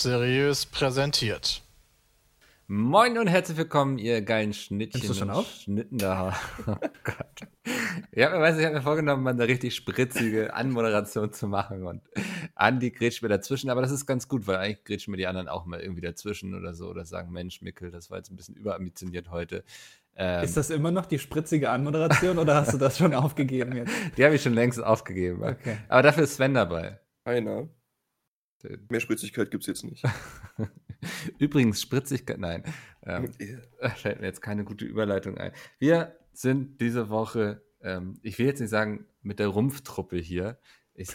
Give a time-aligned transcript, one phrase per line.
[0.00, 1.60] Seriös präsentiert.
[2.66, 5.02] Moin und herzlich willkommen, ihr geilen Schnittchen.
[5.02, 5.46] Nimmst du schon auf?
[5.46, 6.34] Schnitten da.
[6.66, 7.50] Oh Gott.
[8.10, 12.00] Ich habe mir vorgenommen, mal eine richtig spritzige Anmoderation zu machen und
[12.54, 15.48] Andi grätscht mir dazwischen, aber das ist ganz gut, weil eigentlich grätschen mir die anderen
[15.48, 18.56] auch mal irgendwie dazwischen oder so oder sagen, Mensch, Mickel, das war jetzt ein bisschen
[18.56, 19.64] überambitioniert heute.
[20.16, 23.92] Ähm, Ist das immer noch die spritzige Anmoderation oder hast du das schon aufgegeben jetzt?
[24.16, 25.42] die habe ich schon längst aufgegeben.
[25.42, 25.76] Okay.
[25.88, 27.00] Aber dafür ist Sven dabei.
[27.24, 27.68] Einer.
[28.88, 30.04] Mehr Spritzigkeit gibt's jetzt nicht.
[31.38, 32.64] Übrigens, Spritzigkeit, nein.
[33.04, 33.30] Ähm,
[33.96, 35.52] fällt mir jetzt keine gute Überleitung ein.
[35.78, 40.58] Wir sind diese Woche, ähm, ich will jetzt nicht sagen mit der Rumpftruppe hier.
[40.94, 41.08] Ich,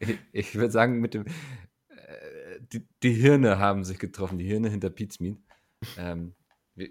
[0.00, 4.68] ich, ich würde sagen, mit dem, äh, die, die Hirne haben sich getroffen, die Hirne
[4.68, 5.38] hinter Pizmeet.
[5.98, 6.34] Ähm,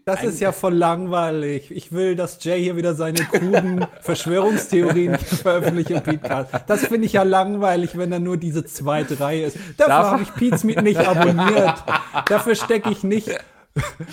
[0.05, 1.69] Das ein- ist ja voll langweilig.
[1.69, 6.51] Ich will, dass Jay hier wieder seine kruden Verschwörungstheorien veröffentlicht im Podcast.
[6.67, 9.57] Das finde ich ja langweilig, wenn da nur diese zweite Reihe ist.
[9.77, 11.83] Dafür habe ich Pizmeet nicht abonniert.
[12.27, 13.29] Dafür stecke ich nicht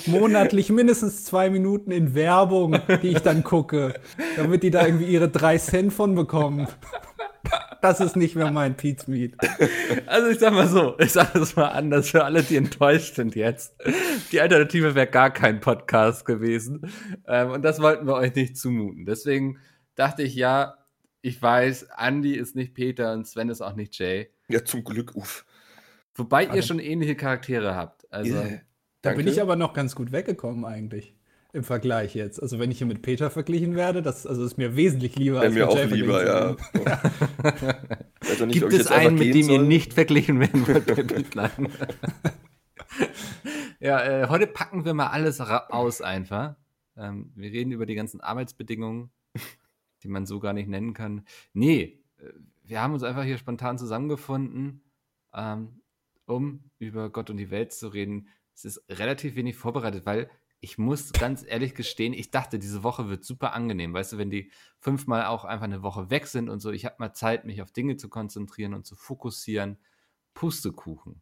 [0.07, 3.95] monatlich mindestens zwei Minuten in Werbung, die ich dann gucke,
[4.37, 6.67] damit die da irgendwie ihre drei Cent von bekommen.
[7.83, 9.37] Das ist nicht mehr mein Pizmeet.
[10.07, 13.35] Also ich sag mal so, ich sag das mal anders für alle, die enttäuscht sind
[13.35, 13.75] jetzt.
[14.31, 16.91] Die Alternative wäre gar kein Podcast gewesen.
[17.27, 19.05] Ähm, und das wollten wir euch nicht zumuten.
[19.05, 19.59] Deswegen
[19.97, 20.79] dachte ich, ja,
[21.23, 24.31] ich weiß, Andy ist nicht Peter und Sven ist auch nicht Jay.
[24.49, 25.45] Ja, zum Glück, uff.
[26.15, 26.63] Wobei ihr Warte.
[26.63, 28.11] schon ähnliche Charaktere habt.
[28.13, 28.61] Also Yeah.
[29.03, 29.25] Da Danke.
[29.25, 31.17] bin ich aber noch ganz gut weggekommen eigentlich.
[31.55, 32.41] Im Vergleich jetzt.
[32.41, 35.53] Also wenn ich hier mit Peter verglichen werde, das also ist mir wesentlich lieber als
[35.53, 36.51] mir mit auch Jay lieber, ja.
[36.53, 36.57] auch
[38.47, 39.67] nicht, gibt es einen, mit dem ihr soll.
[39.67, 41.69] nicht verglichen werden wollt Bitline?
[43.81, 46.57] ja, äh, heute packen wir mal alles aus einfach.
[46.97, 49.11] Ähm, wir reden über die ganzen Arbeitsbedingungen,
[50.03, 51.27] die man so gar nicht nennen kann.
[51.53, 54.83] Nee, äh, wir haben uns einfach hier spontan zusammengefunden,
[55.35, 55.83] ähm,
[56.25, 58.29] um über Gott und die Welt zu reden.
[58.55, 60.31] Es ist relativ wenig vorbereitet, weil
[60.63, 63.93] ich muss ganz ehrlich gestehen, ich dachte, diese Woche wird super angenehm.
[63.93, 66.95] Weißt du, wenn die fünfmal auch einfach eine Woche weg sind und so, ich habe
[67.01, 69.77] mal Zeit, mich auf Dinge zu konzentrieren und zu fokussieren.
[70.35, 71.21] Pustekuchen.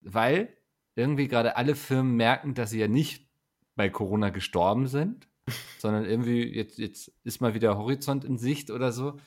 [0.00, 0.56] Weil
[0.96, 3.28] irgendwie gerade alle Firmen merken, dass sie ja nicht
[3.76, 5.28] bei Corona gestorben sind,
[5.78, 9.18] sondern irgendwie jetzt, jetzt ist mal wieder Horizont in Sicht oder so.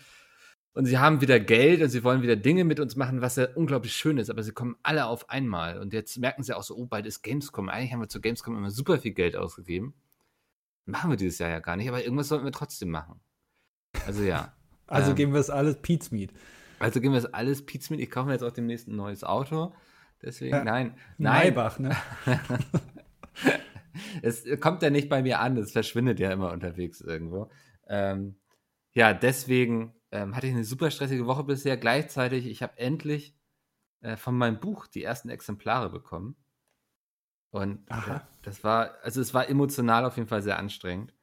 [0.74, 3.48] Und sie haben wieder Geld und sie wollen wieder Dinge mit uns machen, was ja
[3.56, 5.80] unglaublich schön ist, aber sie kommen alle auf einmal.
[5.80, 7.68] Und jetzt merken sie auch so, oh, bald ist Gamescom.
[7.68, 9.94] Eigentlich haben wir zu Gamescom immer super viel Geld ausgegeben.
[10.86, 13.20] Machen wir dieses Jahr ja gar nicht, aber irgendwas sollten wir trotzdem machen.
[14.06, 14.54] Also ja.
[14.88, 15.16] Also Ähm.
[15.16, 16.34] geben wir es alles Pizmeet.
[16.80, 18.02] Also gehen wir jetzt alles Pizza mit.
[18.02, 19.74] Ich kaufe mir jetzt auch demnächst ein neues Auto.
[20.22, 20.64] Deswegen, Ja.
[20.66, 20.98] nein.
[21.18, 21.96] Nein, Maybach, ne?
[24.22, 25.56] es kommt ja nicht bei mir an.
[25.58, 27.50] Es verschwindet ja immer unterwegs irgendwo.
[27.88, 28.36] Ähm,
[28.94, 31.78] ja, deswegen ähm, hatte ich eine super stressige Woche bisher.
[31.78, 33.36] Gleichzeitig, ich habe endlich
[34.02, 36.36] äh, von meinem Buch die ersten Exemplare bekommen.
[37.52, 41.14] Und äh, das war, also es war emotional auf jeden Fall sehr anstrengend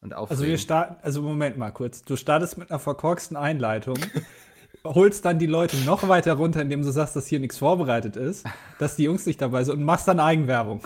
[0.00, 0.40] und aufregend.
[0.40, 2.02] Also wir starten, also Moment mal kurz.
[2.02, 3.98] Du startest mit einer verkorksten Einleitung,
[4.84, 8.46] holst dann die Leute noch weiter runter, indem du sagst, dass hier nichts vorbereitet ist,
[8.78, 10.82] dass die Jungs nicht dabei sind und machst dann Eigenwerbung.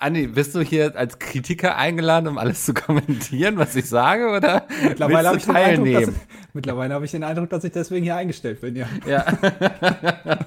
[0.00, 4.66] Andi, bist du hier als Kritiker eingeladen, um alles zu kommentieren, was ich sage, oder
[4.82, 6.20] Mittlerweile habe ich, du den Eindruck, dass, teilnehmen?
[6.52, 8.88] mittlerweile habe ich den Eindruck, dass ich deswegen hier eingestellt bin, ja.
[9.06, 9.26] Ja.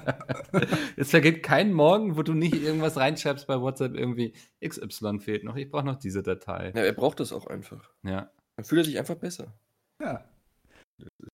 [0.96, 4.34] es vergeht kein Morgen, wo du nicht irgendwas reinschreibst bei WhatsApp, irgendwie
[4.66, 5.56] XY fehlt noch.
[5.56, 6.72] Ich brauche noch diese Datei.
[6.74, 7.90] Ja, er braucht das auch einfach.
[8.02, 8.30] Ja.
[8.56, 9.54] Dann fühlt er sich einfach besser.
[10.00, 10.24] Ja,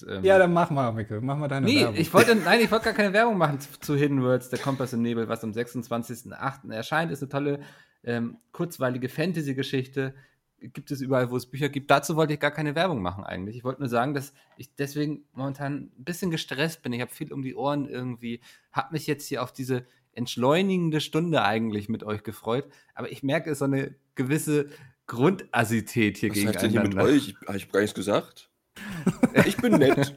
[0.06, 1.96] ähm, ja dann mach mal, Mikkel, mach mal deine Nee, Werbung.
[1.96, 4.92] ich wollte, nein, ich wollte gar keine Werbung machen zu, zu Hidden Worlds, der Kompass
[4.92, 6.72] im Nebel, was am 26.08.
[6.72, 7.12] erscheint.
[7.12, 7.60] Ist eine tolle,
[8.08, 10.14] ähm, kurzweilige Fantasy-Geschichte.
[10.60, 11.90] Gibt es überall, wo es Bücher gibt.
[11.90, 13.56] Dazu wollte ich gar keine Werbung machen eigentlich.
[13.56, 16.92] Ich wollte nur sagen, dass ich deswegen momentan ein bisschen gestresst bin.
[16.94, 18.40] Ich habe viel um die Ohren irgendwie,
[18.72, 22.64] habe mich jetzt hier auf diese entschleunigende Stunde eigentlich mit euch gefreut.
[22.94, 24.70] Aber ich merke, es ist so eine gewisse
[25.06, 27.02] Grundassität hier Was sagt denn gegeneinander.
[27.02, 27.28] hier mit euch?
[27.28, 28.47] Ich, hab ich gar nichts gesagt.
[29.46, 30.14] Ich bin nett.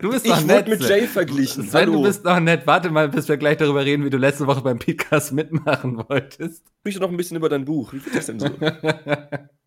[0.00, 0.68] Du bist Ich doch nett.
[0.68, 0.80] mit.
[0.82, 1.64] Jay verglichen.
[1.64, 1.92] Sven, Hallo.
[1.94, 2.66] du bist noch nett.
[2.66, 6.64] Warte mal, bis wir gleich darüber reden, wie du letzte Woche beim Podcast mitmachen wolltest.
[6.80, 7.92] Sprich doch noch ein bisschen über dein Buch.
[7.92, 8.48] Wie geht das denn so?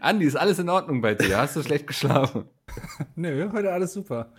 [0.00, 1.38] Andi, ist alles in Ordnung bei dir?
[1.38, 2.44] Hast du schlecht geschlafen?
[3.16, 4.32] Nö, heute alles super.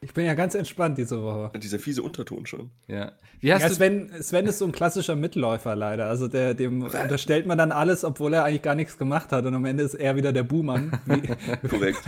[0.00, 1.56] Ich bin ja ganz entspannt diese Woche.
[1.58, 2.70] Dieser fiese Unterton schon.
[2.88, 3.12] Ja.
[3.40, 6.06] Wie hast Ja, du Sven, Sven ist so ein klassischer Mitläufer leider.
[6.06, 9.44] Also der, dem unterstellt man dann alles, obwohl er eigentlich gar nichts gemacht hat.
[9.46, 11.22] Und am Ende ist er wieder der Buhmann, wie,
[11.68, 12.02] Korrekt.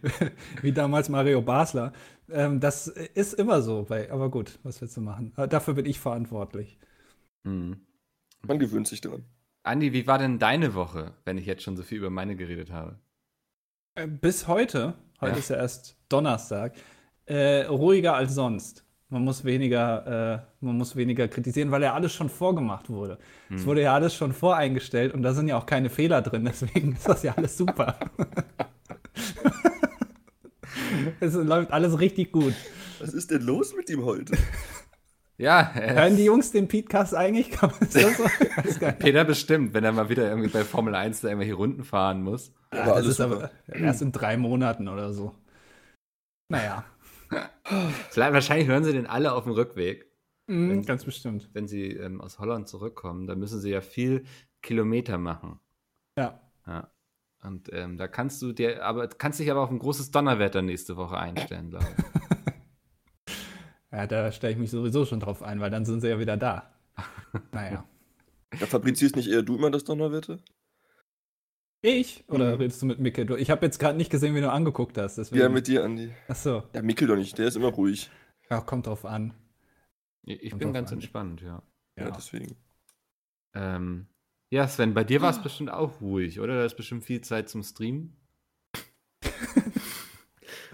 [0.62, 1.92] wie damals Mario Basler.
[2.30, 3.84] Ähm, das ist immer so.
[3.88, 5.32] Bei, aber gut, was willst du machen?
[5.36, 6.78] Aber dafür bin ich verantwortlich.
[7.44, 7.76] hm.
[8.46, 9.24] Man gewöhnt sich dran.
[9.62, 12.70] Andi, wie war denn deine Woche, wenn ich jetzt schon so viel über meine geredet
[12.72, 12.98] habe?
[13.94, 15.38] Äh, Bis heute, heute Ja.
[15.38, 16.74] ist ja erst Donnerstag,
[17.26, 18.84] äh, ruhiger als sonst.
[19.10, 23.18] Man muss weniger, äh, man muss weniger kritisieren, weil ja alles schon vorgemacht wurde.
[23.50, 23.66] Es Hm.
[23.66, 27.08] wurde ja alles schon voreingestellt und da sind ja auch keine Fehler drin, deswegen ist
[27.08, 27.98] das ja alles super.
[31.20, 32.54] es läuft alles richtig gut.
[33.00, 34.36] Was ist denn los mit ihm heute?
[35.40, 37.50] Ja, Hören die Jungs den Podcast eigentlich?
[37.50, 38.24] Kann man das so?
[38.84, 38.98] Nicht.
[38.98, 42.52] Peter bestimmt, wenn er mal wieder irgendwie bei Formel 1 da irgendwelche Runden fahren muss.
[42.74, 43.50] Ja, Aber das ist super.
[43.68, 45.34] aber erst in drei Monaten oder so.
[46.50, 46.84] Naja,
[48.10, 50.10] Vielleicht, wahrscheinlich hören sie den alle auf dem Rückweg,
[50.46, 51.48] mhm, ganz bestimmt.
[51.52, 53.26] wenn sie ähm, aus Holland zurückkommen.
[53.26, 54.24] Da müssen sie ja viel
[54.62, 55.60] Kilometer machen.
[56.18, 56.40] Ja.
[56.66, 56.90] Ja.
[57.42, 60.96] Und ähm, da kannst du dir, aber kannst dich aber auf ein großes Donnerwetter nächste
[60.96, 62.04] Woche einstellen, glaube ich.
[63.92, 66.36] Ja, da stelle ich mich sowieso schon drauf ein, weil dann sind sie ja wieder
[66.36, 66.72] da.
[67.52, 67.84] Naja.
[68.58, 70.38] Ja, fabrizierst nicht eher du immer das Donnerwetter?
[71.82, 72.24] Ich?
[72.28, 72.60] Oder Mhm.
[72.60, 73.24] redest du mit Micke?
[73.24, 75.16] Du- Ich habe jetzt gerade nicht gesehen, wie du angeguckt hast.
[75.16, 75.40] Deswegen.
[75.40, 76.12] Ja, mit dir, Andi.
[76.28, 78.10] Achso, Ja, Mikkel doch nicht, der ist immer ruhig.
[78.50, 79.32] ja, kommt drauf an.
[80.24, 80.94] Ich, Kommt bin ganz an.
[80.98, 81.62] entspannt, ja.
[81.96, 82.10] Ja, Ja.
[82.10, 82.56] deswegen.
[83.54, 84.06] Ähm,
[84.50, 86.58] ja, Sven, bei dir war es bestimmt auch ruhig, oder?
[86.58, 88.16] Da ist bestimmt viel Zeit zum Streamen.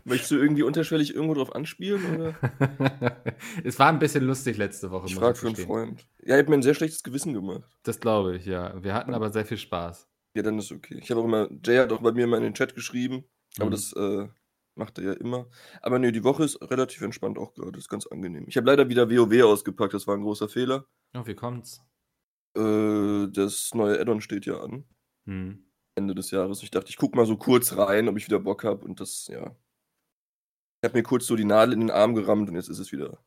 [0.08, 2.14] Möchtest du irgendwie unterschwellig irgendwo drauf anspielen?
[2.14, 2.34] Oder?
[3.64, 5.06] es war ein bisschen lustig letzte Woche.
[5.06, 5.56] Ich frage für einen.
[5.56, 6.06] Freund.
[6.22, 7.64] Ja, ihr habt mir ein sehr schlechtes Gewissen gemacht.
[7.82, 8.82] Das glaube ich, ja.
[8.82, 10.08] Wir hatten aber sehr viel Spaß.
[10.34, 10.98] Ja, dann ist okay.
[11.02, 13.24] Ich habe auch immer, Jay hat auch bei mir mal in den Chat geschrieben,
[13.58, 13.70] aber Mhm.
[13.72, 14.28] das äh,
[14.76, 15.48] macht er ja immer.
[15.82, 18.44] Aber nee, die Woche ist relativ entspannt auch gerade, ist ganz angenehm.
[18.46, 20.86] Ich habe leider wieder WoW ausgepackt, das war ein großer Fehler.
[21.16, 21.80] Oh, wie kommt's?
[22.56, 24.84] Äh, das neue Addon steht ja an,
[25.26, 25.64] Hm.
[25.96, 26.62] Ende des Jahres.
[26.62, 29.28] Ich dachte, ich gucke mal so kurz rein, ob ich wieder Bock habe und das,
[29.28, 29.56] ja.
[30.86, 32.92] Ich habe mir kurz so die Nadel in den Arm gerammt und jetzt ist es
[32.92, 33.18] wieder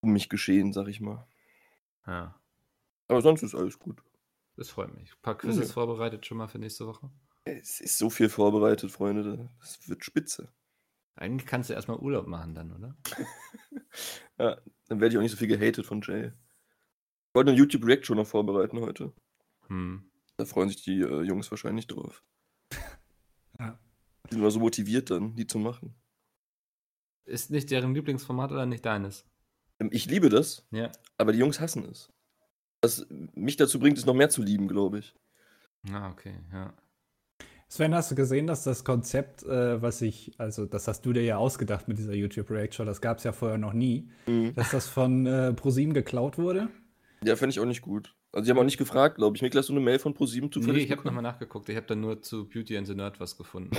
[0.00, 1.26] um mich geschehen, sag ich mal.
[2.06, 2.40] Ja,
[3.08, 4.02] Aber sonst ist alles gut.
[4.56, 5.12] das freut mich.
[5.12, 5.74] Ein paar Quizzes Ja.
[5.74, 7.10] vorbereitet schon mal für nächste Woche.
[7.44, 9.50] Es ist so viel vorbereitet, Freunde.
[9.60, 10.48] Das wird spitze.
[11.16, 12.96] Eigentlich kannst du erstmal Urlaub machen dann, oder?
[14.38, 14.56] Ja,
[14.88, 16.28] dann werde ich auch nicht so viel gehatet von Jay.
[16.28, 19.12] Ich wollte eine YouTube React schon noch vorbereiten heute.
[19.66, 20.10] Hm.
[20.38, 22.22] Da freuen sich die äh, Jungs wahrscheinlich drauf.
[23.58, 23.78] Ja.
[24.26, 25.94] Die sind immer so motiviert dann, die zu machen.
[27.26, 29.24] Ist nicht deren Lieblingsformat oder nicht deines?
[29.80, 30.90] Ähm, Ich liebe das, Ja.
[31.18, 32.10] aber die Jungs hassen es.
[32.82, 35.14] Was mich dazu bringt, es noch mehr zu lieben, glaube ich.
[35.92, 36.72] Ah, okay, ja.
[37.68, 41.22] Sven, hast du gesehen, dass das Konzept, äh, was ich, also das hast du dir
[41.24, 44.54] ja ausgedacht mit dieser YouTube React Show, das gab es ja vorher noch nie, Mhm.
[44.54, 46.68] dass das von äh, ProSieben geklaut wurde?
[47.24, 48.14] Ja, fände ich auch nicht gut.
[48.30, 49.42] Also, die haben auch nicht gefragt, glaube ich.
[49.42, 51.68] Miklas, hast du eine Mail von ProSieben Nee, zufällig ich habe nochmal nachgeguckt.
[51.68, 53.76] Ich habe dann nur zu Beauty and the Nerd was gefunden.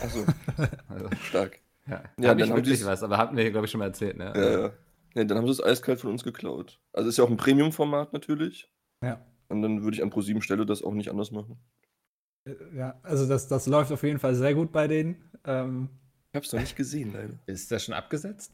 [0.00, 0.24] Achso,
[0.88, 1.60] Also, stark.
[1.88, 3.86] Ja, Ja, hab dann ich haben wirklich was, aber hatten wir, glaube ich, schon mal
[3.86, 4.32] erzählt, ne?
[4.36, 4.72] Ja, ja.
[5.14, 6.80] Nee, dann haben sie es eiskalt von uns geklaut.
[6.92, 8.72] Also ist ja auch ein Premium-Format natürlich.
[9.04, 9.20] Ja.
[9.48, 11.58] Und dann würde ich an ProSieben Stelle das auch nicht anders machen.
[12.48, 15.30] Äh, Ja, also das, das läuft auf jeden Fall sehr gut bei denen.
[15.44, 15.88] Ähm,
[16.30, 17.34] Ich habe es noch nicht gesehen, leider.
[17.46, 18.52] Ist das schon abgesetzt?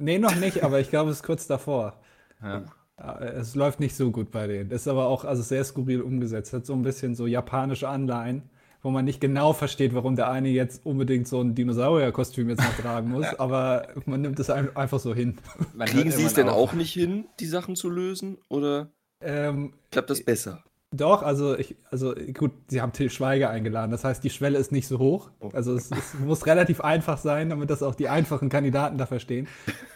[0.00, 2.00] nee, noch nicht, aber ich glaube, es ist kurz davor.
[2.42, 2.64] Ja.
[3.00, 4.70] Ja, Es läuft nicht so gut bei denen.
[4.72, 6.52] Ist aber auch also sehr skurril umgesetzt.
[6.52, 8.50] Hat so ein bisschen so japanische Anleihen,
[8.82, 12.76] wo man nicht genau versteht, warum der eine jetzt unbedingt so ein Dinosaurierkostüm jetzt noch
[12.76, 15.38] tragen muss, aber man nimmt es ein- einfach so hin.
[15.74, 18.38] Man Kriegen sie es denn auch nicht hin, die Sachen zu lösen?
[18.48, 20.62] Oder Ähm, klappt das besser?
[20.90, 23.90] doch, also ich, also gut, sie haben Till Schweiger eingeladen.
[23.90, 25.30] Das heißt, die Schwelle ist nicht so hoch.
[25.38, 25.50] Oh.
[25.52, 29.48] Also es, es muss relativ einfach sein, damit das auch die einfachen Kandidaten da verstehen.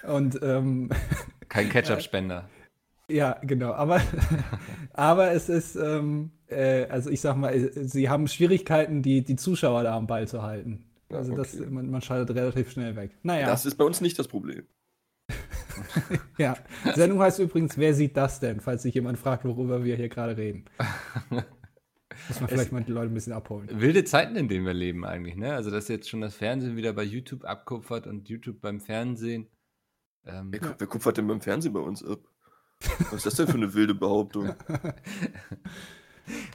[0.06, 0.90] Und ähm,
[1.48, 2.48] Kein Ketchup-Spender.
[3.08, 3.72] Ja, genau.
[3.72, 4.00] Aber,
[4.94, 9.36] aber es ist, ähm, äh, also ich sag mal, äh, sie haben Schwierigkeiten, die, die
[9.36, 10.84] Zuschauer da am Ball zu halten.
[11.10, 11.68] Ja, Also das, okay.
[11.70, 13.12] man, man schaltet relativ schnell weg.
[13.22, 14.64] Naja, Das ist bei uns nicht das Problem.
[16.38, 16.56] ja.
[16.84, 18.60] Die Sendung heißt übrigens, wer sieht das denn?
[18.60, 20.64] Falls sich jemand fragt, worüber wir hier gerade reden.
[22.28, 23.68] Muss man vielleicht mal die Leute ein bisschen abholen.
[23.72, 25.54] Wilde Zeiten, in denen wir leben eigentlich, ne?
[25.54, 29.48] Also, dass jetzt schon das Fernsehen wieder bei YouTube abkupfert und YouTube beim Fernsehen.
[30.26, 32.20] Ähm, Wer, gu- wer kupfert denn beim Fernsehen bei uns ab?
[33.10, 34.54] Was ist das denn für eine wilde Behauptung?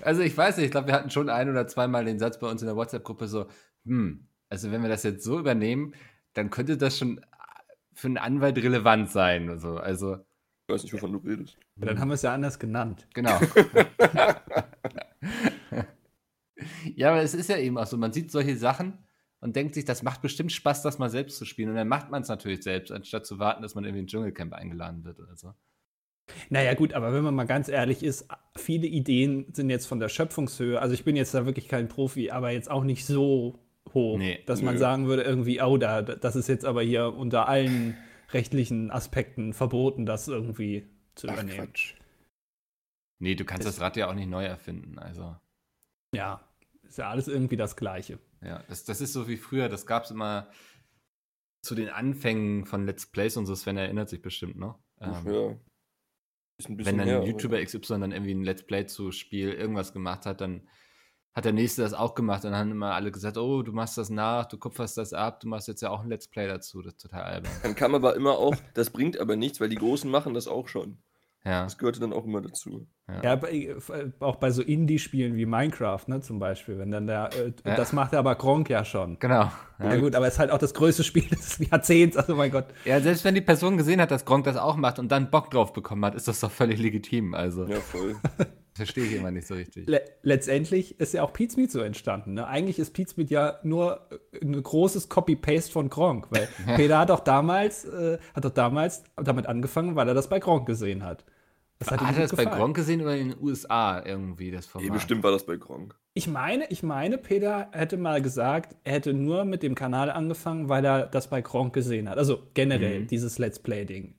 [0.01, 2.49] also, ich weiß nicht, ich glaube, wir hatten schon ein oder zweimal den Satz bei
[2.49, 3.47] uns in der WhatsApp-Gruppe so,
[3.85, 5.93] hm, also wenn wir das jetzt so übernehmen,
[6.33, 7.21] dann könnte das schon
[7.93, 9.49] für einen Anwalt relevant sein.
[9.49, 10.17] Also, also
[10.67, 11.57] Ich weiß nicht, wovon du redest.
[11.75, 13.07] Dann haben wir es ja anders genannt.
[13.13, 13.39] Genau.
[16.95, 19.03] ja, aber es ist ja eben auch so, man sieht solche Sachen
[19.39, 21.69] und denkt sich, das macht bestimmt Spaß, das mal selbst zu spielen.
[21.69, 24.07] Und dann macht man es natürlich selbst, anstatt zu warten, dass man irgendwie in ein
[24.07, 25.53] Dschungelcamp eingeladen wird oder so.
[26.49, 30.09] Naja, gut, aber wenn man mal ganz ehrlich ist, viele Ideen sind jetzt von der
[30.09, 30.79] Schöpfungshöhe.
[30.81, 33.59] Also ich bin jetzt da wirklich kein Profi, aber jetzt auch nicht so
[33.93, 34.79] hoch, Nee, dass man nö.
[34.79, 37.95] sagen würde, irgendwie, oh, da, das ist jetzt aber hier unter allen
[38.31, 41.67] rechtlichen Aspekten verboten, das irgendwie zu Ach, übernehmen.
[41.67, 41.93] Quatsch.
[43.19, 44.99] Nee, du kannst das Rad ja auch nicht neu erfinden.
[44.99, 45.35] Also,
[46.13, 46.41] Ja,
[46.83, 48.19] ist ja alles irgendwie das Gleiche.
[48.43, 50.49] ja, das, das ist so wie früher, das gab es immer.
[51.63, 54.79] zu den Anfängen von Let's Plays und so, Sven erinnert sich bestimmt noch.
[55.01, 55.55] Ähm, ja.
[56.65, 60.41] Wenn dann her, YouTuber XY dann irgendwie ein Let's Play zu Spiel irgendwas gemacht hat,
[60.41, 60.67] dann
[61.35, 63.95] hat der nächste das auch gemacht und dann haben immer alle gesagt, oh, du machst
[63.97, 66.81] das nach, du kupferst das ab, du machst jetzt ja auch ein Let's Play dazu.
[66.81, 67.51] Das ist total albern.
[67.61, 70.67] Dann kam aber immer auch, das bringt aber nichts, weil die Großen machen das auch
[70.67, 70.97] schon.
[71.45, 71.63] Ja.
[71.63, 72.87] Das gehörte dann auch immer dazu.
[73.23, 73.73] Ja, bei,
[74.19, 77.75] auch bei so Indie-Spielen wie Minecraft, ne, zum Beispiel, wenn dann der, äh, Ja.
[77.75, 79.17] das macht aber Gronk ja schon.
[79.19, 79.49] Genau.
[79.79, 82.65] Ja, gut, aber es ist halt auch das größte Spiel des Jahrzehnts, also mein Gott.
[82.83, 85.51] Ja, selbst wenn die Person gesehen hat, dass Gronk das auch macht und dann Bock
[85.51, 87.33] drauf bekommen hat, ist das doch völlig legitim.
[87.33, 88.17] Also, Ja, voll.
[88.77, 89.87] verstehe ich immer nicht so richtig.
[89.87, 92.33] Le letztendlich ist ja auch Pizmeet so entstanden.
[92.35, 92.47] Ne?
[92.47, 97.19] Eigentlich ist Pizmeet ja nur äh, ein großes Copy-Paste von Gronk, weil Peter hat doch
[97.19, 101.25] damals, äh, hat doch damals damit angefangen, weil er das bei Gronk gesehen hat.
[101.79, 102.57] Das Hat ihm er das bei gefallen.
[102.59, 104.93] Gronk gesehen oder in den USA irgendwie, das Nee, Format?
[104.93, 105.95] bestimmt war das bei Gronk.
[106.15, 110.69] Ich meine, ich meine, Peter hätte mal gesagt, er hätte nur mit dem Kanal angefangen,
[110.69, 112.17] weil er das bei Gronk gesehen hat.
[112.17, 113.07] Also generell Mhm.
[113.07, 114.15] dieses Let's Play-Ding.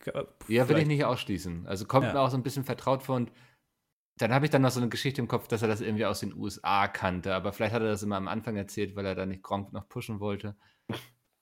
[0.00, 1.66] Glaub, Ja, will ich nicht ausschließen.
[1.66, 2.12] Also kommt Ja.
[2.12, 3.30] mir auch so ein bisschen vertraut vor und
[4.22, 6.20] dann habe ich dann noch so eine Geschichte im Kopf, dass er das irgendwie aus
[6.20, 9.26] den USA kannte, aber vielleicht hat er das immer am Anfang erzählt, weil er da
[9.26, 10.56] nicht Gronk noch pushen wollte.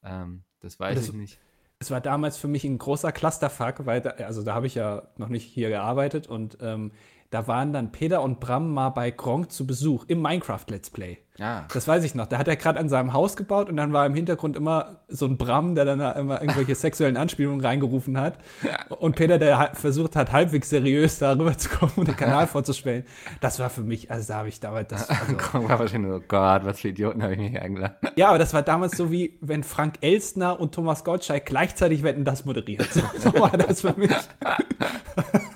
[0.02, 1.38] Ähm, das weiß Das- ich nicht.
[1.78, 5.08] Es war damals für mich ein großer Clusterfuck, weil da, also da habe ich ja
[5.18, 6.92] noch nicht hier gearbeitet und ähm,
[7.30, 11.18] da waren dann Peter und Bram mal bei Gronk zu Besuch im Minecraft Let's Play.
[11.38, 11.66] Ja.
[11.72, 12.26] Das weiß ich noch.
[12.26, 15.26] Da hat er gerade an seinem Haus gebaut und dann war im Hintergrund immer so
[15.26, 18.38] ein Bram, der dann da immer irgendwelche sexuellen Anspielungen reingerufen hat.
[18.98, 23.04] Und Peter, der versucht hat, halbwegs seriös darüber zu kommen und den Kanal vorzustellen.
[23.40, 25.08] Das war für mich, also da habe ich damals das.
[25.16, 27.96] Also, Gronk war wahrscheinlich oh Gott, was für Idioten habe ich mich eingeladen.
[28.16, 32.24] ja, aber das war damals so wie, wenn Frank Elstner und Thomas Gottschalk gleichzeitig Wetten
[32.24, 32.86] das moderiert.
[32.92, 34.10] So, so war das für mich.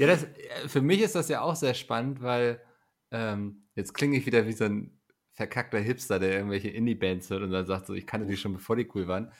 [0.00, 2.62] Ja, das, äh, für mich ist das ja auch sehr spannend, weil
[3.10, 4.98] ähm, jetzt klinge ich wieder wie so ein
[5.32, 8.76] verkackter Hipster, der irgendwelche Indie-Bands hört und dann sagt so, ich kannte die schon, bevor
[8.76, 9.30] die cool waren.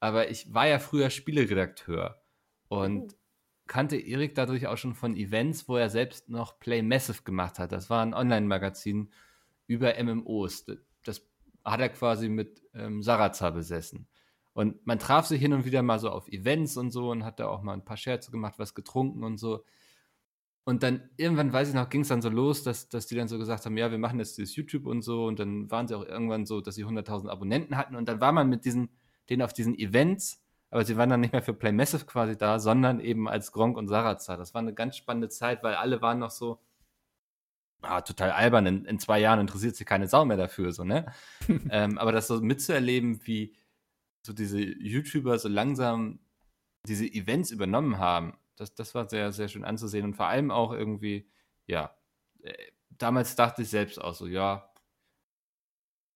[0.00, 2.22] Aber ich war ja früher Spieleredakteur
[2.68, 3.14] und
[3.66, 7.72] kannte Erik dadurch auch schon von Events, wo er selbst noch Play Massive gemacht hat.
[7.72, 9.10] Das war ein Online-Magazin
[9.66, 10.64] über MMOs.
[11.04, 11.28] Das
[11.62, 14.08] hat er quasi mit ähm, Sarazar besessen.
[14.54, 17.38] Und man traf sich hin und wieder mal so auf Events und so und hat
[17.38, 19.62] da auch mal ein paar Scherze gemacht, was getrunken und so.
[20.68, 23.28] Und dann irgendwann, weiß ich noch, ging es dann so los, dass, dass die dann
[23.28, 25.26] so gesagt haben, ja, wir machen jetzt dieses YouTube und so.
[25.26, 27.94] Und dann waren sie auch irgendwann so, dass sie 100.000 Abonnenten hatten.
[27.94, 28.88] Und dann war man mit diesen,
[29.30, 32.58] denen auf diesen Events, aber sie waren dann nicht mehr für Play Massive quasi da,
[32.58, 34.36] sondern eben als Gronk und Sarazar.
[34.36, 36.58] Das war eine ganz spannende Zeit, weil alle waren noch so,
[37.82, 41.06] ah, total albern, in, in zwei Jahren interessiert sich keine Sau mehr dafür, so, ne?
[41.70, 43.54] ähm, aber das so mitzuerleben, wie
[44.26, 46.18] so diese YouTuber so langsam
[46.88, 50.72] diese Events übernommen haben, das, das war sehr, sehr schön anzusehen und vor allem auch
[50.72, 51.28] irgendwie,
[51.66, 51.94] ja,
[52.42, 52.52] äh,
[52.90, 54.70] damals dachte ich selbst auch so, ja,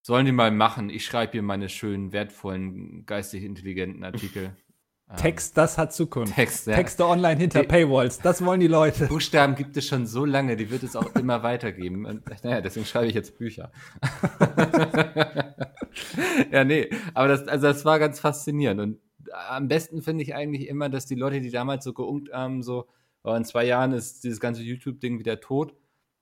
[0.03, 4.57] sollen die mal machen, ich schreibe hier meine schönen, wertvollen, geistig intelligenten Artikel.
[5.11, 6.37] Ähm, Text, das hat Zukunft.
[6.37, 6.77] Text, ja.
[6.77, 9.07] Texte online hinter Die- Paywalls, das wollen die Leute.
[9.09, 12.07] Buchstaben gibt es schon so lange, die wird es auch immer weitergeben.
[12.07, 13.73] Und, naja, deswegen schreibe ich jetzt Bücher.
[16.53, 18.81] ja, nee, aber das, also das war ganz faszinierend.
[18.81, 19.01] Und
[19.33, 22.89] am besten finde ich eigentlich immer, dass die Leute, die damals so geunkt haben, so,
[23.23, 25.75] oh, in zwei Jahren ist dieses ganze YouTube-Ding wieder tot.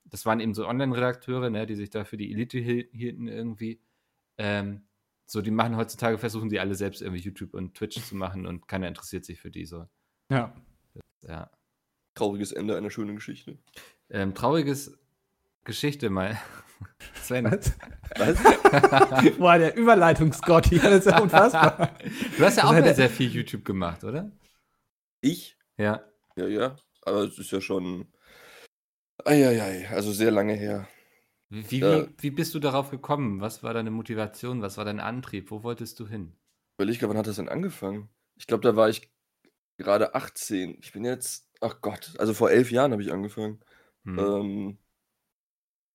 [0.05, 3.81] Das waren eben so Online-Redakteure, ne, die sich da für die Elite hiel- hielten irgendwie.
[4.37, 4.83] Ähm,
[5.25, 8.67] so, die machen heutzutage, versuchen die alle selbst irgendwie YouTube und Twitch zu machen und
[8.67, 9.87] keiner interessiert sich für die so.
[10.31, 10.55] Ja.
[11.21, 11.51] Ja.
[12.15, 13.59] Trauriges Ende einer schönen Geschichte.
[14.09, 14.97] Ähm, trauriges
[15.63, 16.39] Geschichte mal.
[17.21, 17.73] Sven, Was?
[18.17, 19.37] Was?
[19.37, 21.91] Boah, der Überleitungsgott hier, das ist ja unfassbar.
[22.37, 24.31] du hast ja auch Das hat mal er- sehr viel YouTube gemacht, oder?
[25.21, 25.57] Ich?
[25.77, 26.03] Ja.
[26.35, 26.75] Ja, ja.
[27.03, 28.07] Aber es ist ja schon.
[29.25, 30.87] Eieiei, also sehr lange her.
[31.49, 32.07] Wie, wie, Ja.
[32.17, 33.41] wie, bist du darauf gekommen?
[33.41, 34.61] Was war deine Motivation?
[34.61, 35.51] Was war dein Antrieb?
[35.51, 36.35] Wo wolltest du hin?
[36.77, 38.09] Überleg gerade, wann hat das denn angefangen?
[38.37, 39.11] Ich glaube, da war ich
[39.77, 40.77] gerade 18.
[40.81, 43.59] Ich bin jetzt, ach Gott, also vor elf Jahren habe ich angefangen.
[44.05, 44.19] Hm.
[44.19, 44.88] Ähm, ich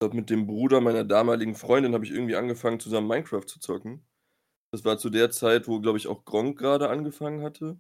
[0.04, 4.06] glaube, mit dem Bruder meiner damaligen Freundin habe ich irgendwie angefangen, zusammen Minecraft zu zocken.
[4.70, 7.78] Das war zu der Zeit, wo, glaube ich, auch Gronk gerade angefangen hatte.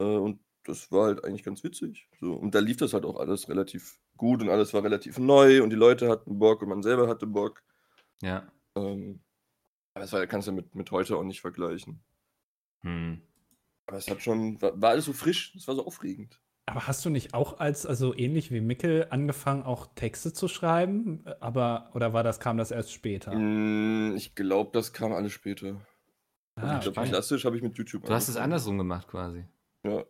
[0.00, 2.08] Äh, und das war halt eigentlich ganz witzig.
[2.20, 2.34] So.
[2.34, 5.70] Und da lief das halt auch alles relativ gut und alles war relativ neu und
[5.70, 7.64] die Leute hatten Bock und man selber hatte Bock.
[8.20, 8.52] Ja.
[8.76, 9.20] Ähm,
[9.94, 12.00] aber das war, kannst du mit, mit heute auch nicht vergleichen.
[12.82, 13.22] Hm.
[13.86, 16.40] Aber es hat schon, war, war alles so frisch, es war so aufregend.
[16.68, 21.24] Aber hast du nicht auch als, also ähnlich wie Mickel, angefangen, auch Texte zu schreiben?
[21.40, 23.34] Aber, oder war das, kam das erst später?
[23.34, 25.76] Mm, Ich glaube, das kam alles später.
[26.56, 27.08] Also Ah, ich glaube, okay.
[27.10, 28.44] klassisch habe ich mit YouTube Du hast es angefangen.
[28.44, 29.44] andersrum gemacht quasi.
[29.84, 30.04] Ja.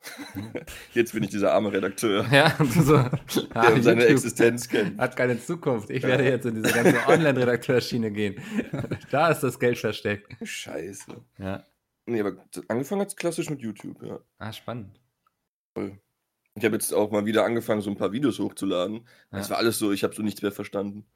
[0.94, 3.10] Jetzt bin ich dieser arme Redakteur, Ja, so, ah,
[3.54, 4.96] der um seine YouTube Existenz kennt.
[4.98, 5.90] hat keine Zukunft.
[5.90, 8.36] Ich werde jetzt in diese ganze Online-Redakteursschiene gehen.
[9.10, 10.36] Da ist das Geld versteckt.
[10.46, 11.16] Scheiße.
[11.38, 11.64] Ja,
[12.06, 12.32] Nee, aber
[12.68, 14.18] angefangen hat es klassisch mit YouTube, ja.
[14.38, 14.98] ah, spannend.
[16.54, 19.06] Ich habe jetzt auch mal wieder angefangen, so ein paar Videos hochzuladen.
[19.30, 19.50] Das Ja.
[19.52, 21.06] war alles so, ich habe so nichts mehr verstanden.